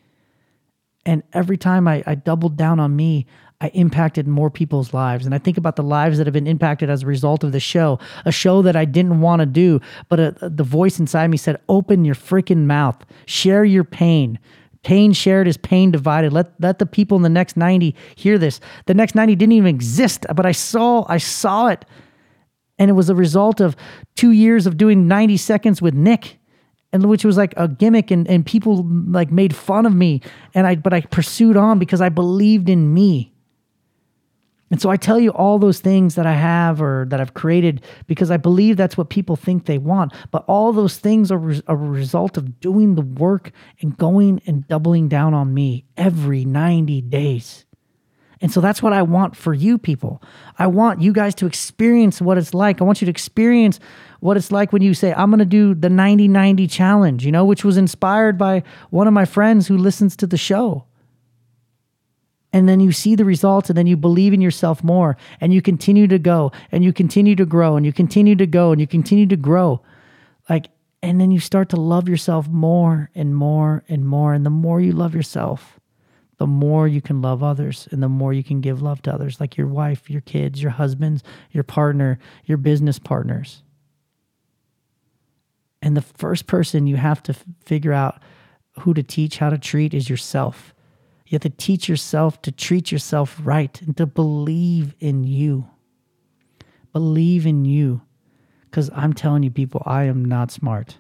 And 1.05 1.23
every 1.35 1.59
time 1.59 1.87
I, 1.87 2.03
I 2.07 2.15
doubled 2.15 2.57
down 2.57 2.81
on 2.81 2.97
me, 2.97 3.27
I 3.61 3.69
impacted 3.75 4.27
more 4.27 4.49
people's 4.49 4.95
lives. 4.95 5.27
And 5.27 5.35
I 5.35 5.39
think 5.39 5.59
about 5.59 5.77
the 5.77 5.83
lives 5.83 6.17
that 6.17 6.27
have 6.27 6.33
been 6.33 6.47
impacted 6.47 6.89
as 6.89 7.03
a 7.03 7.07
result 7.07 7.45
of 7.45 7.53
the 7.53 7.61
show, 7.61 7.99
a 8.25 8.33
show 8.33 8.63
that 8.63 8.77
I 8.77 8.87
didn't 8.87 9.21
want 9.21 9.41
to 9.41 9.47
do, 9.47 9.79
but 10.09 10.19
a, 10.19 10.35
a, 10.41 10.49
the 10.49 10.65
voice 10.65 10.99
inside 10.99 11.29
me 11.29 11.37
said, 11.37 11.61
Open 11.69 12.07
your 12.07 12.15
freaking 12.15 12.65
mouth, 12.65 13.05
share 13.27 13.63
your 13.63 13.85
pain. 13.85 14.39
Pain 14.85 15.13
shared 15.13 15.47
is 15.47 15.59
pain 15.59 15.91
divided. 15.91 16.33
Let 16.33 16.59
let 16.61 16.79
the 16.79 16.87
people 16.87 17.19
in 17.19 17.23
the 17.23 17.29
next 17.29 17.59
90 17.59 17.95
hear 18.15 18.39
this. 18.39 18.59
The 18.87 18.95
next 18.95 19.15
90 19.15 19.37
didn't 19.37 19.53
even 19.53 19.75
exist, 19.75 20.25
but 20.35 20.47
I 20.47 20.53
saw 20.53 21.05
I 21.11 21.19
saw 21.19 21.67
it 21.67 21.85
and 22.83 22.91
it 22.91 22.95
was 22.95 23.09
a 23.09 23.15
result 23.15 23.61
of 23.61 23.77
two 24.17 24.33
years 24.33 24.67
of 24.67 24.77
doing 24.77 25.07
90 25.07 25.37
seconds 25.37 25.81
with 25.81 25.95
Nick 25.95 26.41
and 26.93 27.09
which 27.09 27.25
was 27.25 27.37
like 27.37 27.55
a 27.57 27.69
gimmick 27.69 28.11
and, 28.11 28.27
and 28.27 28.45
people 28.45 28.85
like 29.07 29.31
made 29.31 29.55
fun 29.55 29.87
of 29.87 29.95
me 29.95 30.21
and 30.53 30.67
I 30.67 30.75
but 30.75 30.93
I 30.93 31.03
pursued 31.03 31.57
on 31.57 31.79
because 31.79 32.01
I 32.01 32.09
believed 32.09 32.69
in 32.69 32.93
me. 32.93 33.33
And 34.73 34.83
so 34.83 34.91
I 34.91 34.97
tell 34.97 35.21
you 35.21 35.31
all 35.31 35.61
those 35.61 35.79
things 35.79 36.17
that 36.17 36.27
I 36.27 36.33
have 36.33 36.83
or 36.83 37.07
that 37.11 37.21
I've 37.21 37.35
created 37.35 37.85
because 38.09 38.33
I 38.33 38.37
believe 38.37 38.77
that's 38.77 38.97
what 38.97 39.11
people 39.11 39.37
think 39.37 39.67
they 39.67 39.79
want. 39.79 40.12
But 40.33 40.45
all 40.49 40.73
those 40.73 40.97
things 40.97 41.31
are 41.31 41.53
a 41.69 41.77
result 41.77 42.37
of 42.37 42.59
doing 42.59 42.97
the 42.97 43.03
work 43.03 43.53
and 43.81 43.97
going 43.97 44.43
and 44.45 44.67
doubling 44.67 45.07
down 45.07 45.35
on 45.35 45.55
me 45.55 45.85
every 45.97 46.45
90 46.45 47.01
days. 47.03 47.65
And 48.43 48.53
so 48.53 48.61
that's 48.61 48.83
what 48.83 48.93
I 48.93 49.03
want 49.03 49.37
for 49.37 49.55
you 49.55 49.79
people. 49.79 50.21
I 50.59 50.67
want 50.67 51.01
you 51.01 51.13
guys 51.13 51.33
to 51.37 51.47
experience 51.47 52.21
what 52.21 52.37
it's 52.37 52.53
like. 52.53 52.81
I 52.81 52.85
want 52.85 53.01
you 53.01 53.07
to 53.07 53.11
experience 53.11 53.79
what 54.19 54.37
it's 54.37 54.51
like 54.51 54.73
when 54.73 54.83
you 54.83 54.95
say, 54.95 55.15
I'm 55.15 55.31
going 55.31 55.39
to 55.39 55.45
do 55.45 55.75
the 55.75 55.89
90 55.89 56.27
90 56.27 56.67
challenge, 56.67 57.25
you 57.25 57.31
know, 57.31 57.45
which 57.45 57.65
was 57.65 57.77
inspired 57.77 58.37
by 58.37 58.65
one 58.91 59.07
of 59.07 59.13
my 59.13 59.25
friends 59.25 59.69
who 59.69 59.79
listens 59.79 60.17
to 60.17 60.27
the 60.27 60.37
show. 60.37 60.85
And 62.53 62.69
then 62.69 62.81
you 62.81 62.93
see 62.93 63.15
the 63.15 63.25
results, 63.25 63.71
and 63.71 63.79
then 63.79 63.87
you 63.87 63.97
believe 63.97 64.35
in 64.35 64.43
yourself 64.43 64.85
more, 64.85 65.17
and 65.41 65.55
you 65.55 65.63
continue 65.63 66.07
to 66.09 66.19
go, 66.19 66.53
and 66.71 66.85
you 66.85 66.93
continue 66.93 67.35
to 67.37 67.47
grow, 67.47 67.77
and 67.77 67.87
you 67.87 67.95
continue 67.95 68.35
to 68.37 68.47
go, 68.47 68.73
and 68.73 68.81
you 68.81 68.87
continue 68.87 69.27
to 69.27 69.37
grow. 69.37 69.81
Like, 70.51 70.67
and 71.03 71.21
then 71.21 71.31
you 71.31 71.41
start 71.41 71.71
to 71.71 71.77
love 71.77 72.09
yourself 72.09 72.49
more 72.49 73.11
and 73.15 73.35
more 73.35 73.85
and 73.89 74.07
more. 74.07 74.35
And 74.35 74.45
the 74.45 74.51
more 74.51 74.81
you 74.81 74.93
love 74.93 75.15
yourself, 75.15 75.81
the 76.39 76.47
more 76.47 76.89
you 76.89 77.01
can 77.01 77.23
love 77.23 77.43
others 77.43 77.89
and 77.91 78.03
the 78.03 78.09
more 78.09 78.33
you 78.33 78.43
can 78.43 78.61
give 78.61 78.83
love 78.83 79.03
to 79.03 79.12
others, 79.12 79.39
like 79.41 79.57
your 79.57 79.67
wife, 79.67 80.11
your 80.11 80.23
kids, 80.23 80.62
your 80.62 80.73
husbands, 80.73 81.23
your 81.51 81.65
partner, 81.65 82.19
your 82.45 82.59
business 82.59 82.99
partners. 82.99 83.62
And 85.81 85.97
the 85.97 86.03
first 86.03 86.47
person 86.47 86.87
you 86.87 86.97
have 86.97 87.23
to 87.25 87.33
f- 87.33 87.45
figure 87.65 87.93
out 87.93 88.23
who 88.81 88.95
to 88.95 89.03
teach 89.03 89.39
how 89.39 89.51
to 89.51 89.59
treat 89.59 89.93
is 89.93 90.09
yourself. 90.09 90.75
You 91.27 91.37
have 91.37 91.43
to 91.43 91.51
teach 91.51 91.89
yourself 91.89 92.41
to 92.43 92.53
treat 92.53 92.93
yourself 92.93 93.39
right 93.43 93.81
and 93.83 93.97
to 93.97 94.07
believe 94.07 94.95
in 95.01 95.25
you. 95.25 95.69
Believe 96.93 97.47
in 97.47 97.65
you. 97.65 98.03
Because 98.65 98.91
I'm 98.95 99.12
telling 99.12 99.43
you, 99.43 99.51
people, 99.51 99.83
I 99.85 100.05
am 100.05 100.25
not 100.25 100.51
smart. 100.51 100.99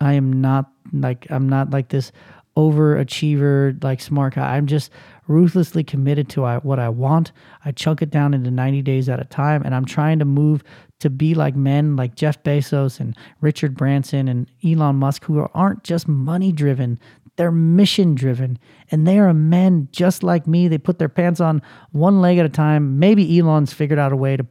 I 0.00 0.14
am 0.14 0.40
not 0.40 0.70
like, 0.92 1.26
I'm 1.30 1.48
not 1.48 1.70
like 1.70 1.88
this 1.88 2.10
overachiever 2.56 3.82
like 3.82 4.00
smart 4.00 4.34
guy. 4.34 4.56
I'm 4.56 4.66
just 4.66 4.90
ruthlessly 5.26 5.84
committed 5.84 6.28
to 6.30 6.58
what 6.60 6.78
I 6.78 6.88
want. 6.88 7.32
I 7.64 7.72
chunk 7.72 8.02
it 8.02 8.10
down 8.10 8.34
into 8.34 8.50
90 8.50 8.82
days 8.82 9.08
at 9.08 9.20
a 9.20 9.24
time, 9.24 9.62
and 9.64 9.74
I'm 9.74 9.84
trying 9.84 10.18
to 10.18 10.24
move 10.24 10.62
to 11.02 11.10
be 11.10 11.34
like 11.34 11.56
men 11.56 11.96
like 11.96 12.14
Jeff 12.14 12.42
Bezos 12.44 13.00
and 13.00 13.16
Richard 13.40 13.76
Branson 13.76 14.28
and 14.28 14.48
Elon 14.64 14.96
Musk, 14.96 15.24
who 15.24 15.48
aren't 15.52 15.82
just 15.82 16.06
money 16.06 16.52
driven. 16.52 16.98
They're 17.36 17.50
mission 17.50 18.14
driven 18.14 18.58
and 18.90 19.06
they 19.06 19.18
are 19.18 19.34
men 19.34 19.88
just 19.90 20.22
like 20.22 20.46
me. 20.46 20.68
They 20.68 20.78
put 20.78 21.00
their 21.00 21.08
pants 21.08 21.40
on 21.40 21.60
one 21.90 22.20
leg 22.20 22.38
at 22.38 22.46
a 22.46 22.50
time. 22.50 23.00
Maybe 23.00 23.38
Elon's 23.38 23.72
figured 23.72 23.98
out 23.98 24.12
a 24.12 24.16
way 24.16 24.36
to 24.36 24.46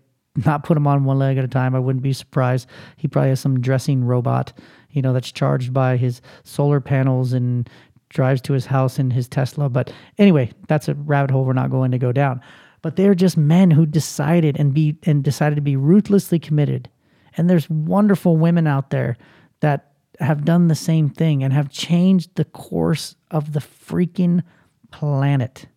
not 0.46 0.64
put 0.64 0.74
them 0.74 0.88
on 0.88 1.06
one 1.06 1.20
leg 1.20 1.38
at 1.38 1.46
a 1.46 1.48
time. 1.48 1.76
I 1.76 1.80
wouldn't 1.80 2.04
be 2.04 2.14
surprised. 2.14 2.68
He 2.98 3.08
probably 3.08 3.30
has 3.30 3.40
some 3.40 3.62
dressing 3.62 4.04
robot, 4.04 4.52
you 4.92 5.02
know, 5.02 5.14
that's 5.14 5.32
charged 5.32 5.74
by 5.74 5.96
his 5.96 6.22
solar 6.44 6.82
panels 6.82 7.34
and 7.34 7.70
drives 8.12 8.42
to 8.42 8.54
his 8.54 8.66
house 8.68 9.00
in 9.00 9.12
his 9.12 9.28
Tesla. 9.28 9.70
But 9.70 9.92
anyway, 10.18 10.52
that's 10.68 10.88
a 10.88 10.94
rabbit 10.94 11.32
hole 11.32 11.46
we're 11.46 11.54
not 11.54 11.72
going 11.72 11.92
to 11.92 11.98
go 11.98 12.12
down. 12.12 12.42
But 12.82 12.96
they're 12.96 13.16
just 13.16 13.38
men 13.38 13.72
who 13.72 13.86
decided 13.86 14.58
and 14.60 14.74
be 14.74 14.98
and 15.04 15.24
decided 15.24 15.56
to 15.56 15.62
be 15.62 15.76
ruthlessly 15.76 16.40
committed. 16.40 16.90
And 17.38 17.50
there's 17.50 17.70
wonderful 17.70 18.38
women 18.38 18.68
out 18.68 18.90
there 18.90 19.18
that 19.62 19.92
have 20.20 20.46
done 20.46 20.68
the 20.68 20.76
same 20.76 21.10
thing 21.10 21.44
and 21.44 21.54
have 21.54 21.70
changed 21.70 22.36
the 22.36 22.46
course 22.46 23.16
of 23.32 23.54
the 23.54 23.60
freaking 23.60 24.44
planet. 24.92 25.68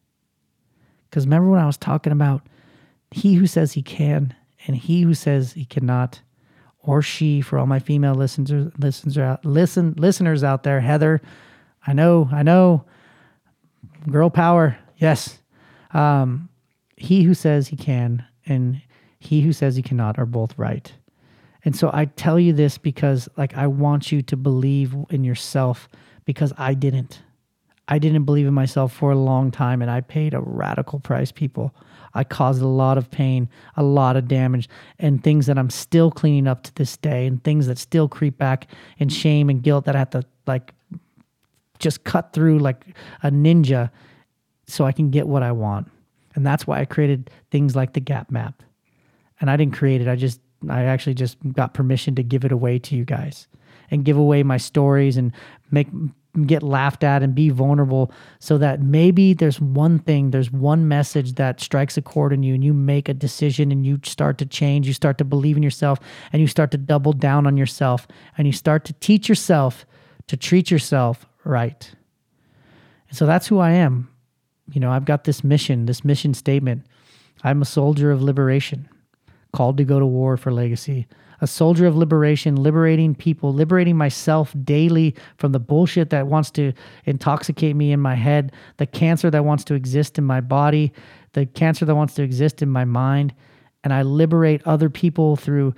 Because 1.08 1.26
remember 1.26 1.50
when 1.50 1.60
I 1.60 1.66
was 1.66 1.76
talking 1.76 2.12
about 2.12 2.46
he 3.10 3.34
who 3.34 3.46
says 3.46 3.72
he 3.72 3.82
can 3.82 4.34
and 4.66 4.76
he 4.76 5.02
who 5.02 5.14
says 5.14 5.52
he 5.52 5.64
cannot, 5.64 6.20
or 6.80 7.00
she 7.00 7.40
for 7.40 7.58
all 7.58 7.66
my 7.66 7.78
female 7.78 8.14
listeners 8.14 8.72
listeners 8.78 9.18
out 9.18 9.44
listen 9.44 9.94
listeners 9.96 10.42
out 10.42 10.64
there, 10.64 10.80
Heather. 10.80 11.22
I 11.86 11.92
know, 11.92 12.28
I 12.32 12.42
know. 12.42 12.84
Girl 14.10 14.30
power, 14.30 14.78
yes. 14.96 15.38
Um, 15.92 16.48
he 16.96 17.22
who 17.22 17.34
says 17.34 17.68
he 17.68 17.76
can 17.76 18.24
and 18.46 18.82
he 19.18 19.40
who 19.40 19.52
says 19.52 19.76
he 19.76 19.82
cannot 19.82 20.18
are 20.18 20.26
both 20.26 20.58
right. 20.58 20.92
And 21.64 21.74
so 21.74 21.90
I 21.92 22.06
tell 22.06 22.38
you 22.38 22.52
this 22.52 22.76
because 22.76 23.28
like 23.36 23.56
I 23.56 23.66
want 23.66 24.12
you 24.12 24.22
to 24.22 24.36
believe 24.36 24.94
in 25.10 25.24
yourself 25.24 25.88
because 26.24 26.52
I 26.58 26.74
didn't. 26.74 27.22
I 27.86 27.98
didn't 27.98 28.24
believe 28.24 28.46
in 28.46 28.54
myself 28.54 28.92
for 28.94 29.10
a 29.10 29.16
long 29.16 29.50
time 29.50 29.82
and 29.82 29.90
I 29.90 30.00
paid 30.00 30.34
a 30.34 30.40
radical 30.40 31.00
price, 31.00 31.32
people. 31.32 31.74
I 32.14 32.24
caused 32.24 32.62
a 32.62 32.68
lot 32.68 32.96
of 32.96 33.10
pain, 33.10 33.48
a 33.76 33.82
lot 33.82 34.16
of 34.16 34.28
damage, 34.28 34.68
and 34.98 35.22
things 35.22 35.46
that 35.46 35.58
I'm 35.58 35.70
still 35.70 36.10
cleaning 36.10 36.46
up 36.46 36.62
to 36.62 36.74
this 36.76 36.96
day, 36.96 37.26
and 37.26 37.42
things 37.42 37.66
that 37.66 37.76
still 37.76 38.08
creep 38.08 38.38
back 38.38 38.68
in 38.98 39.08
shame 39.08 39.50
and 39.50 39.62
guilt 39.62 39.84
that 39.86 39.96
I 39.96 39.98
have 39.98 40.10
to 40.10 40.22
like 40.46 40.72
just 41.78 42.04
cut 42.04 42.32
through 42.32 42.58
like 42.58 42.84
a 43.22 43.30
ninja 43.30 43.90
so 44.66 44.84
I 44.84 44.92
can 44.92 45.10
get 45.10 45.26
what 45.26 45.42
I 45.42 45.52
want. 45.52 45.90
And 46.34 46.46
that's 46.46 46.66
why 46.66 46.80
I 46.80 46.84
created 46.84 47.30
things 47.50 47.76
like 47.76 47.92
the 47.92 48.00
gap 48.00 48.30
map. 48.30 48.62
And 49.40 49.50
I 49.50 49.56
didn't 49.56 49.74
create 49.74 50.00
it, 50.00 50.08
I 50.08 50.16
just, 50.16 50.40
I 50.68 50.84
actually 50.84 51.14
just 51.14 51.36
got 51.52 51.74
permission 51.74 52.14
to 52.14 52.22
give 52.22 52.44
it 52.44 52.52
away 52.52 52.78
to 52.80 52.96
you 52.96 53.04
guys 53.04 53.46
and 53.90 54.04
give 54.04 54.16
away 54.16 54.42
my 54.42 54.56
stories 54.56 55.16
and 55.16 55.32
make 55.70 55.88
get 56.46 56.64
laughed 56.64 57.04
at 57.04 57.22
and 57.22 57.32
be 57.32 57.48
vulnerable 57.48 58.10
so 58.40 58.58
that 58.58 58.82
maybe 58.82 59.34
there's 59.34 59.60
one 59.60 60.00
thing 60.00 60.32
there's 60.32 60.50
one 60.50 60.88
message 60.88 61.34
that 61.34 61.60
strikes 61.60 61.96
a 61.96 62.02
chord 62.02 62.32
in 62.32 62.42
you 62.42 62.54
and 62.54 62.64
you 62.64 62.72
make 62.72 63.08
a 63.08 63.14
decision 63.14 63.70
and 63.70 63.86
you 63.86 64.00
start 64.02 64.36
to 64.36 64.44
change 64.44 64.86
you 64.86 64.92
start 64.92 65.16
to 65.16 65.24
believe 65.24 65.56
in 65.56 65.62
yourself 65.62 66.00
and 66.32 66.42
you 66.42 66.48
start 66.48 66.72
to 66.72 66.76
double 66.76 67.12
down 67.12 67.46
on 67.46 67.56
yourself 67.56 68.08
and 68.36 68.48
you 68.48 68.52
start 68.52 68.84
to 68.84 68.92
teach 68.94 69.28
yourself 69.28 69.86
to 70.26 70.36
treat 70.36 70.72
yourself 70.72 71.26
right. 71.44 71.90
And 73.08 73.16
so 73.16 73.26
that's 73.26 73.46
who 73.46 73.58
i 73.58 73.70
am. 73.70 74.08
You 74.72 74.80
know 74.80 74.90
i've 74.90 75.04
got 75.04 75.24
this 75.24 75.44
mission 75.44 75.86
this 75.86 76.04
mission 76.04 76.34
statement. 76.34 76.86
I'm 77.42 77.60
a 77.60 77.66
soldier 77.66 78.10
of 78.10 78.22
liberation 78.22 78.88
called 79.52 79.76
to 79.76 79.84
go 79.84 79.98
to 80.00 80.06
war 80.06 80.36
for 80.36 80.52
legacy. 80.52 81.06
A 81.40 81.46
soldier 81.46 81.86
of 81.86 81.96
liberation, 81.96 82.56
liberating 82.56 83.14
people, 83.14 83.52
liberating 83.52 83.96
myself 83.96 84.54
daily 84.64 85.14
from 85.36 85.52
the 85.52 85.60
bullshit 85.60 86.10
that 86.10 86.26
wants 86.26 86.50
to 86.52 86.72
intoxicate 87.04 87.76
me 87.76 87.92
in 87.92 88.00
my 88.00 88.14
head, 88.14 88.52
the 88.78 88.86
cancer 88.86 89.30
that 89.30 89.44
wants 89.44 89.64
to 89.64 89.74
exist 89.74 90.16
in 90.16 90.24
my 90.24 90.40
body, 90.40 90.92
the 91.32 91.44
cancer 91.44 91.84
that 91.84 91.94
wants 91.94 92.14
to 92.14 92.22
exist 92.22 92.62
in 92.62 92.70
my 92.70 92.84
mind, 92.84 93.34
and 93.82 93.92
I 93.92 94.02
liberate 94.02 94.62
other 94.64 94.88
people 94.88 95.36
through 95.36 95.74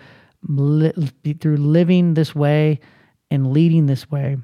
li- 0.47 0.93
through 1.41 1.57
living 1.57 2.15
this 2.15 2.35
way 2.35 2.79
and 3.31 3.53
leading 3.53 3.87
this 3.87 4.11
way. 4.11 4.37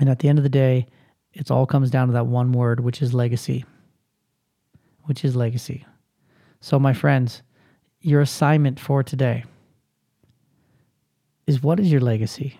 And 0.00 0.08
at 0.08 0.18
the 0.20 0.28
end 0.28 0.38
of 0.38 0.42
the 0.42 0.48
day, 0.48 0.86
it 1.34 1.50
all 1.50 1.66
comes 1.66 1.90
down 1.90 2.08
to 2.08 2.14
that 2.14 2.26
one 2.26 2.52
word, 2.52 2.80
which 2.80 3.02
is 3.02 3.12
legacy. 3.12 3.66
Which 5.04 5.24
is 5.24 5.36
legacy. 5.36 5.84
So, 6.60 6.78
my 6.78 6.94
friends, 6.94 7.42
your 8.00 8.22
assignment 8.22 8.80
for 8.80 9.02
today 9.02 9.44
is 11.46 11.62
what 11.62 11.78
is 11.78 11.92
your 11.92 12.00
legacy? 12.00 12.58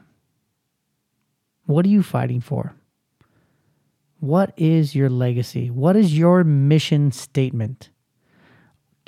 What 1.65 1.87
are 1.87 1.89
you 1.89 2.03
fighting 2.03 2.41
for? 2.41 2.75
What 4.19 4.53
is 4.59 4.95
your 4.95 5.09
legacy? 5.09 5.71
What 5.71 5.97
is 5.97 6.17
your 6.17 6.45
mission 6.45 7.11
statement? 7.11 7.89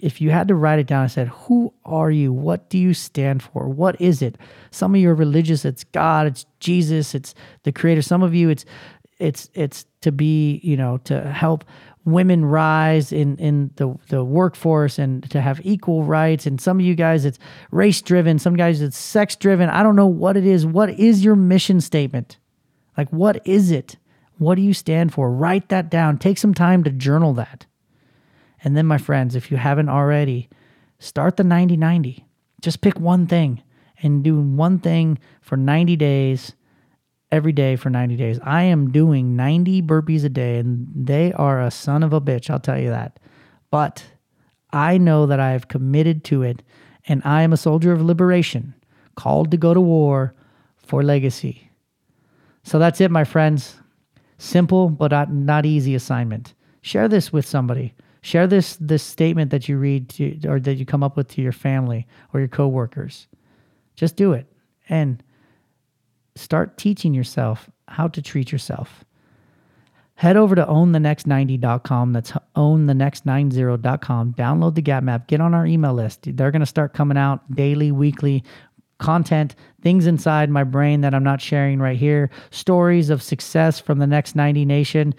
If 0.03 0.21
you 0.21 0.31
had 0.31 0.49
to 0.49 0.57
write 0.57 0.81
it 0.81 0.89
down, 0.89 1.05
I 1.05 1.07
said, 1.07 1.29
Who 1.29 1.73
are 1.85 2.11
you? 2.11 2.33
What 2.33 2.69
do 2.69 2.77
you 2.77 2.93
stand 2.93 3.41
for? 3.41 3.69
What 3.69 3.99
is 4.01 4.21
it? 4.21 4.37
Some 4.73 4.97
of 4.97 5.01
you 5.01 5.09
are 5.11 5.15
religious, 5.15 5.65
it's 5.65 5.85
God, 5.85 6.27
it's 6.27 6.45
Jesus, 6.59 7.15
it's 7.15 7.37
the 7.63 7.71
creator. 7.71 8.03
Some 8.03 8.25
of 8.25 8.35
you 8.35 8.51
it's 8.51 8.65
it's 9.21 9.49
it's 9.55 9.87
to 10.01 10.11
be, 10.11 10.61
you 10.65 10.77
know, 10.77 10.99
to 11.05 11.31
help 11.31 11.65
women 12.05 12.45
rise 12.45 13.13
in 13.13 13.37
in 13.37 13.71
the 13.77 13.95
the 14.09 14.25
workforce 14.25 14.99
and 14.99 15.31
to 15.31 15.41
have 15.41 15.65
equal 15.65 16.03
rights. 16.03 16.47
And 16.47 16.61
some 16.61 16.81
of 16.81 16.85
you 16.85 16.97
guys 16.97 17.25
it's 17.25 17.39
race 17.71 18.03
driven 18.03 18.41
some 18.41 18.57
guys 18.57 18.83
it's 18.83 18.99
sex 18.99 19.37
driven 19.37 19.69
i 19.71 19.85
don't 19.85 19.95
know 19.95 20.09
what 20.09 20.37
it 20.37 20.45
is. 20.45 20.67
What 20.67 20.91
is 20.91 21.25
your 21.25 21.37
mission 21.37 21.81
statement? 21.81 22.39
Like 22.99 23.09
what 23.11 23.41
is 23.47 23.71
it? 23.71 23.99
What 24.39 24.57
do 24.57 24.63
you 24.63 24.75
stand 24.75 25.15
for? 25.15 25.31
Write 25.31 25.69
that 25.69 25.91
down. 25.91 26.19
Take 26.19 26.39
some 26.39 26.55
time 26.55 26.83
to 26.83 26.91
journal 26.91 27.35
that 27.35 27.67
and 28.65 28.77
then 28.77 28.87
my 28.87 28.99
friends 28.99 29.35
if 29.35 29.51
you 29.51 29.57
haven't 29.57 29.89
already 29.89 30.49
start 30.99 31.37
the 31.37 31.45
90 31.45 31.77
90 31.77 32.27
just 32.61 32.81
pick 32.81 32.99
one 32.99 33.27
thing 33.27 33.63
and 34.03 34.23
do 34.23 34.41
one 34.41 34.79
thing 34.79 35.19
for 35.41 35.57
90 35.57 35.97
days 35.97 36.55
every 37.33 37.53
day 37.53 37.75
for 37.77 37.89
90 37.89 38.17
days. 38.17 38.39
I 38.45 38.65
am 38.65 38.93
doing 38.93 39.35
90 39.35 39.83
burpees 39.83 40.23
a 40.25 40.29
day, 40.29 40.59
and 40.59 40.87
they 40.95 41.33
are 41.33 41.61
a 41.61 41.71
son 41.71 42.03
of 42.03 42.13
a 42.13 42.21
bitch, 42.21 42.51
I'll 42.51 42.61
tell 42.61 42.79
you 42.79 42.91
that. 42.91 43.19
But 43.71 44.05
I 44.71 44.99
know 44.99 45.27
that 45.27 45.41
I 45.41 45.53
have 45.53 45.69
committed 45.69 46.25
to 46.25 46.43
it, 46.43 46.63
and 47.09 47.23
I 47.25 47.43
am 47.43 47.53
a 47.53 47.57
soldier 47.57 47.93
of 47.93 48.03
liberation, 48.03 48.75
called 49.17 49.51
to 49.51 49.57
go 49.57 49.73
to 49.73 49.81
war 49.81 50.35
for 50.77 51.03
legacy. 51.03 51.71
So 52.65 52.79
that's 52.79 53.01
it, 53.01 53.11
my 53.11 53.25
friends. 53.25 53.77
Simple 54.37 54.91
but 54.91 55.11
not, 55.11 55.33
not 55.33 55.67
easy 55.67 55.95
assignment. 55.95 56.55
Share 56.83 57.09
this 57.09 57.33
with 57.33 57.47
somebody. 57.47 57.95
Share 58.23 58.47
this 58.47 58.77
this 58.81 59.03
statement 59.03 59.51
that 59.51 59.69
you 59.69 59.77
read 59.77 60.09
to, 60.11 60.49
or 60.49 60.61
that 60.61 60.75
you 60.75 60.87
come 60.87 61.03
up 61.03 61.17
with 61.17 61.29
to 61.29 61.43
your 61.43 61.53
family 61.53 62.07
or 62.33 62.41
your 62.41 62.49
coworkers. 62.49 63.27
Just 63.97 64.17
do 64.17 64.33
it. 64.33 64.47
And 64.89 65.23
start 66.35 66.79
teaching 66.79 67.15
yourself 67.15 67.69
how 67.89 68.09
to 68.09 68.23
treat 68.23 68.53
yourself. 68.53 69.05
Head 70.15 70.37
over 70.37 70.55
to 70.55 70.65
ownthenext90.com. 70.65 72.13
That's 72.13 72.33
ownthenext90.com. 72.55 74.35
Download 74.35 74.75
the 74.75 74.83
Gap 74.83 75.03
Map. 75.03 75.27
Get 75.27 75.41
on 75.41 75.53
our 75.53 75.67
email 75.67 75.95
list. 75.95 76.21
They're 76.23 76.53
going 76.53 76.61
to 76.61 76.67
start 76.67 76.95
coming 76.95 77.17
out 77.17 77.51
daily, 77.55 77.91
weekly 77.91 78.45
content, 78.99 79.57
things 79.83 80.07
inside 80.07 80.49
my 80.49 80.63
brain 80.65 81.01
that 81.01 81.15
I'm 81.15 81.25
not 81.25 81.41
sharing 81.41 81.81
right 81.81 81.99
here, 81.99 82.31
stories 82.51 83.11
of 83.11 83.21
success 83.21 83.81
from 83.81 83.99
the 83.99 84.07
Next 84.07 84.37
90 84.37 84.65
Nation. 84.65 85.15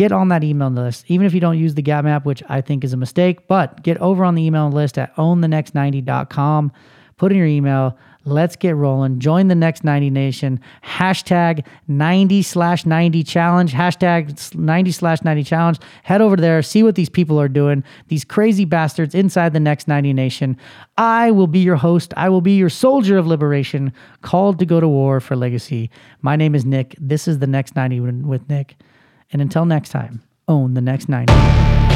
Get 0.00 0.12
on 0.12 0.28
that 0.28 0.42
email 0.42 0.70
list, 0.70 1.04
even 1.08 1.26
if 1.26 1.34
you 1.34 1.40
don't 1.40 1.58
use 1.58 1.74
the 1.74 1.82
Gap 1.82 2.04
Map, 2.04 2.24
which 2.24 2.42
I 2.48 2.62
think 2.62 2.84
is 2.84 2.94
a 2.94 2.96
mistake, 2.96 3.46
but 3.48 3.82
get 3.82 3.98
over 3.98 4.24
on 4.24 4.34
the 4.34 4.42
email 4.42 4.70
list 4.70 4.96
at 4.96 5.14
ownthenext90.com. 5.16 6.72
Put 7.18 7.32
in 7.32 7.36
your 7.36 7.46
email 7.46 7.98
Let's 8.24 8.56
get 8.56 8.76
rolling. 8.76 9.18
Join 9.18 9.48
the 9.48 9.54
next 9.54 9.84
90 9.84 10.08
Nation. 10.08 10.58
Hashtag 10.82 11.66
90 11.86 12.40
slash 12.40 12.86
90 12.86 13.22
challenge. 13.24 13.74
Hashtag 13.74 14.54
90 14.54 14.92
slash 14.92 15.22
90 15.22 15.44
challenge. 15.44 15.78
Head 16.02 16.22
over 16.22 16.36
there, 16.36 16.62
see 16.62 16.82
what 16.82 16.94
these 16.94 17.10
people 17.10 17.38
are 17.38 17.48
doing. 17.48 17.84
These 18.08 18.24
crazy 18.24 18.64
bastards 18.64 19.14
inside 19.14 19.52
the 19.52 19.60
next 19.60 19.86
90 19.86 20.14
Nation. 20.14 20.56
I 20.96 21.30
will 21.30 21.46
be 21.46 21.58
your 21.58 21.76
host. 21.76 22.14
I 22.16 22.30
will 22.30 22.40
be 22.40 22.56
your 22.56 22.70
soldier 22.70 23.18
of 23.18 23.26
liberation, 23.26 23.92
called 24.22 24.58
to 24.60 24.66
go 24.66 24.80
to 24.80 24.88
war 24.88 25.20
for 25.20 25.36
legacy. 25.36 25.90
My 26.22 26.36
name 26.36 26.54
is 26.54 26.64
Nick. 26.64 26.94
This 26.98 27.28
is 27.28 27.38
the 27.38 27.46
next 27.46 27.76
90 27.76 28.00
with 28.00 28.48
Nick. 28.48 28.76
And 29.32 29.40
until 29.40 29.64
next 29.64 29.90
time, 29.90 30.22
own 30.48 30.74
the 30.74 30.80
next 30.80 31.08
90. 31.08 31.89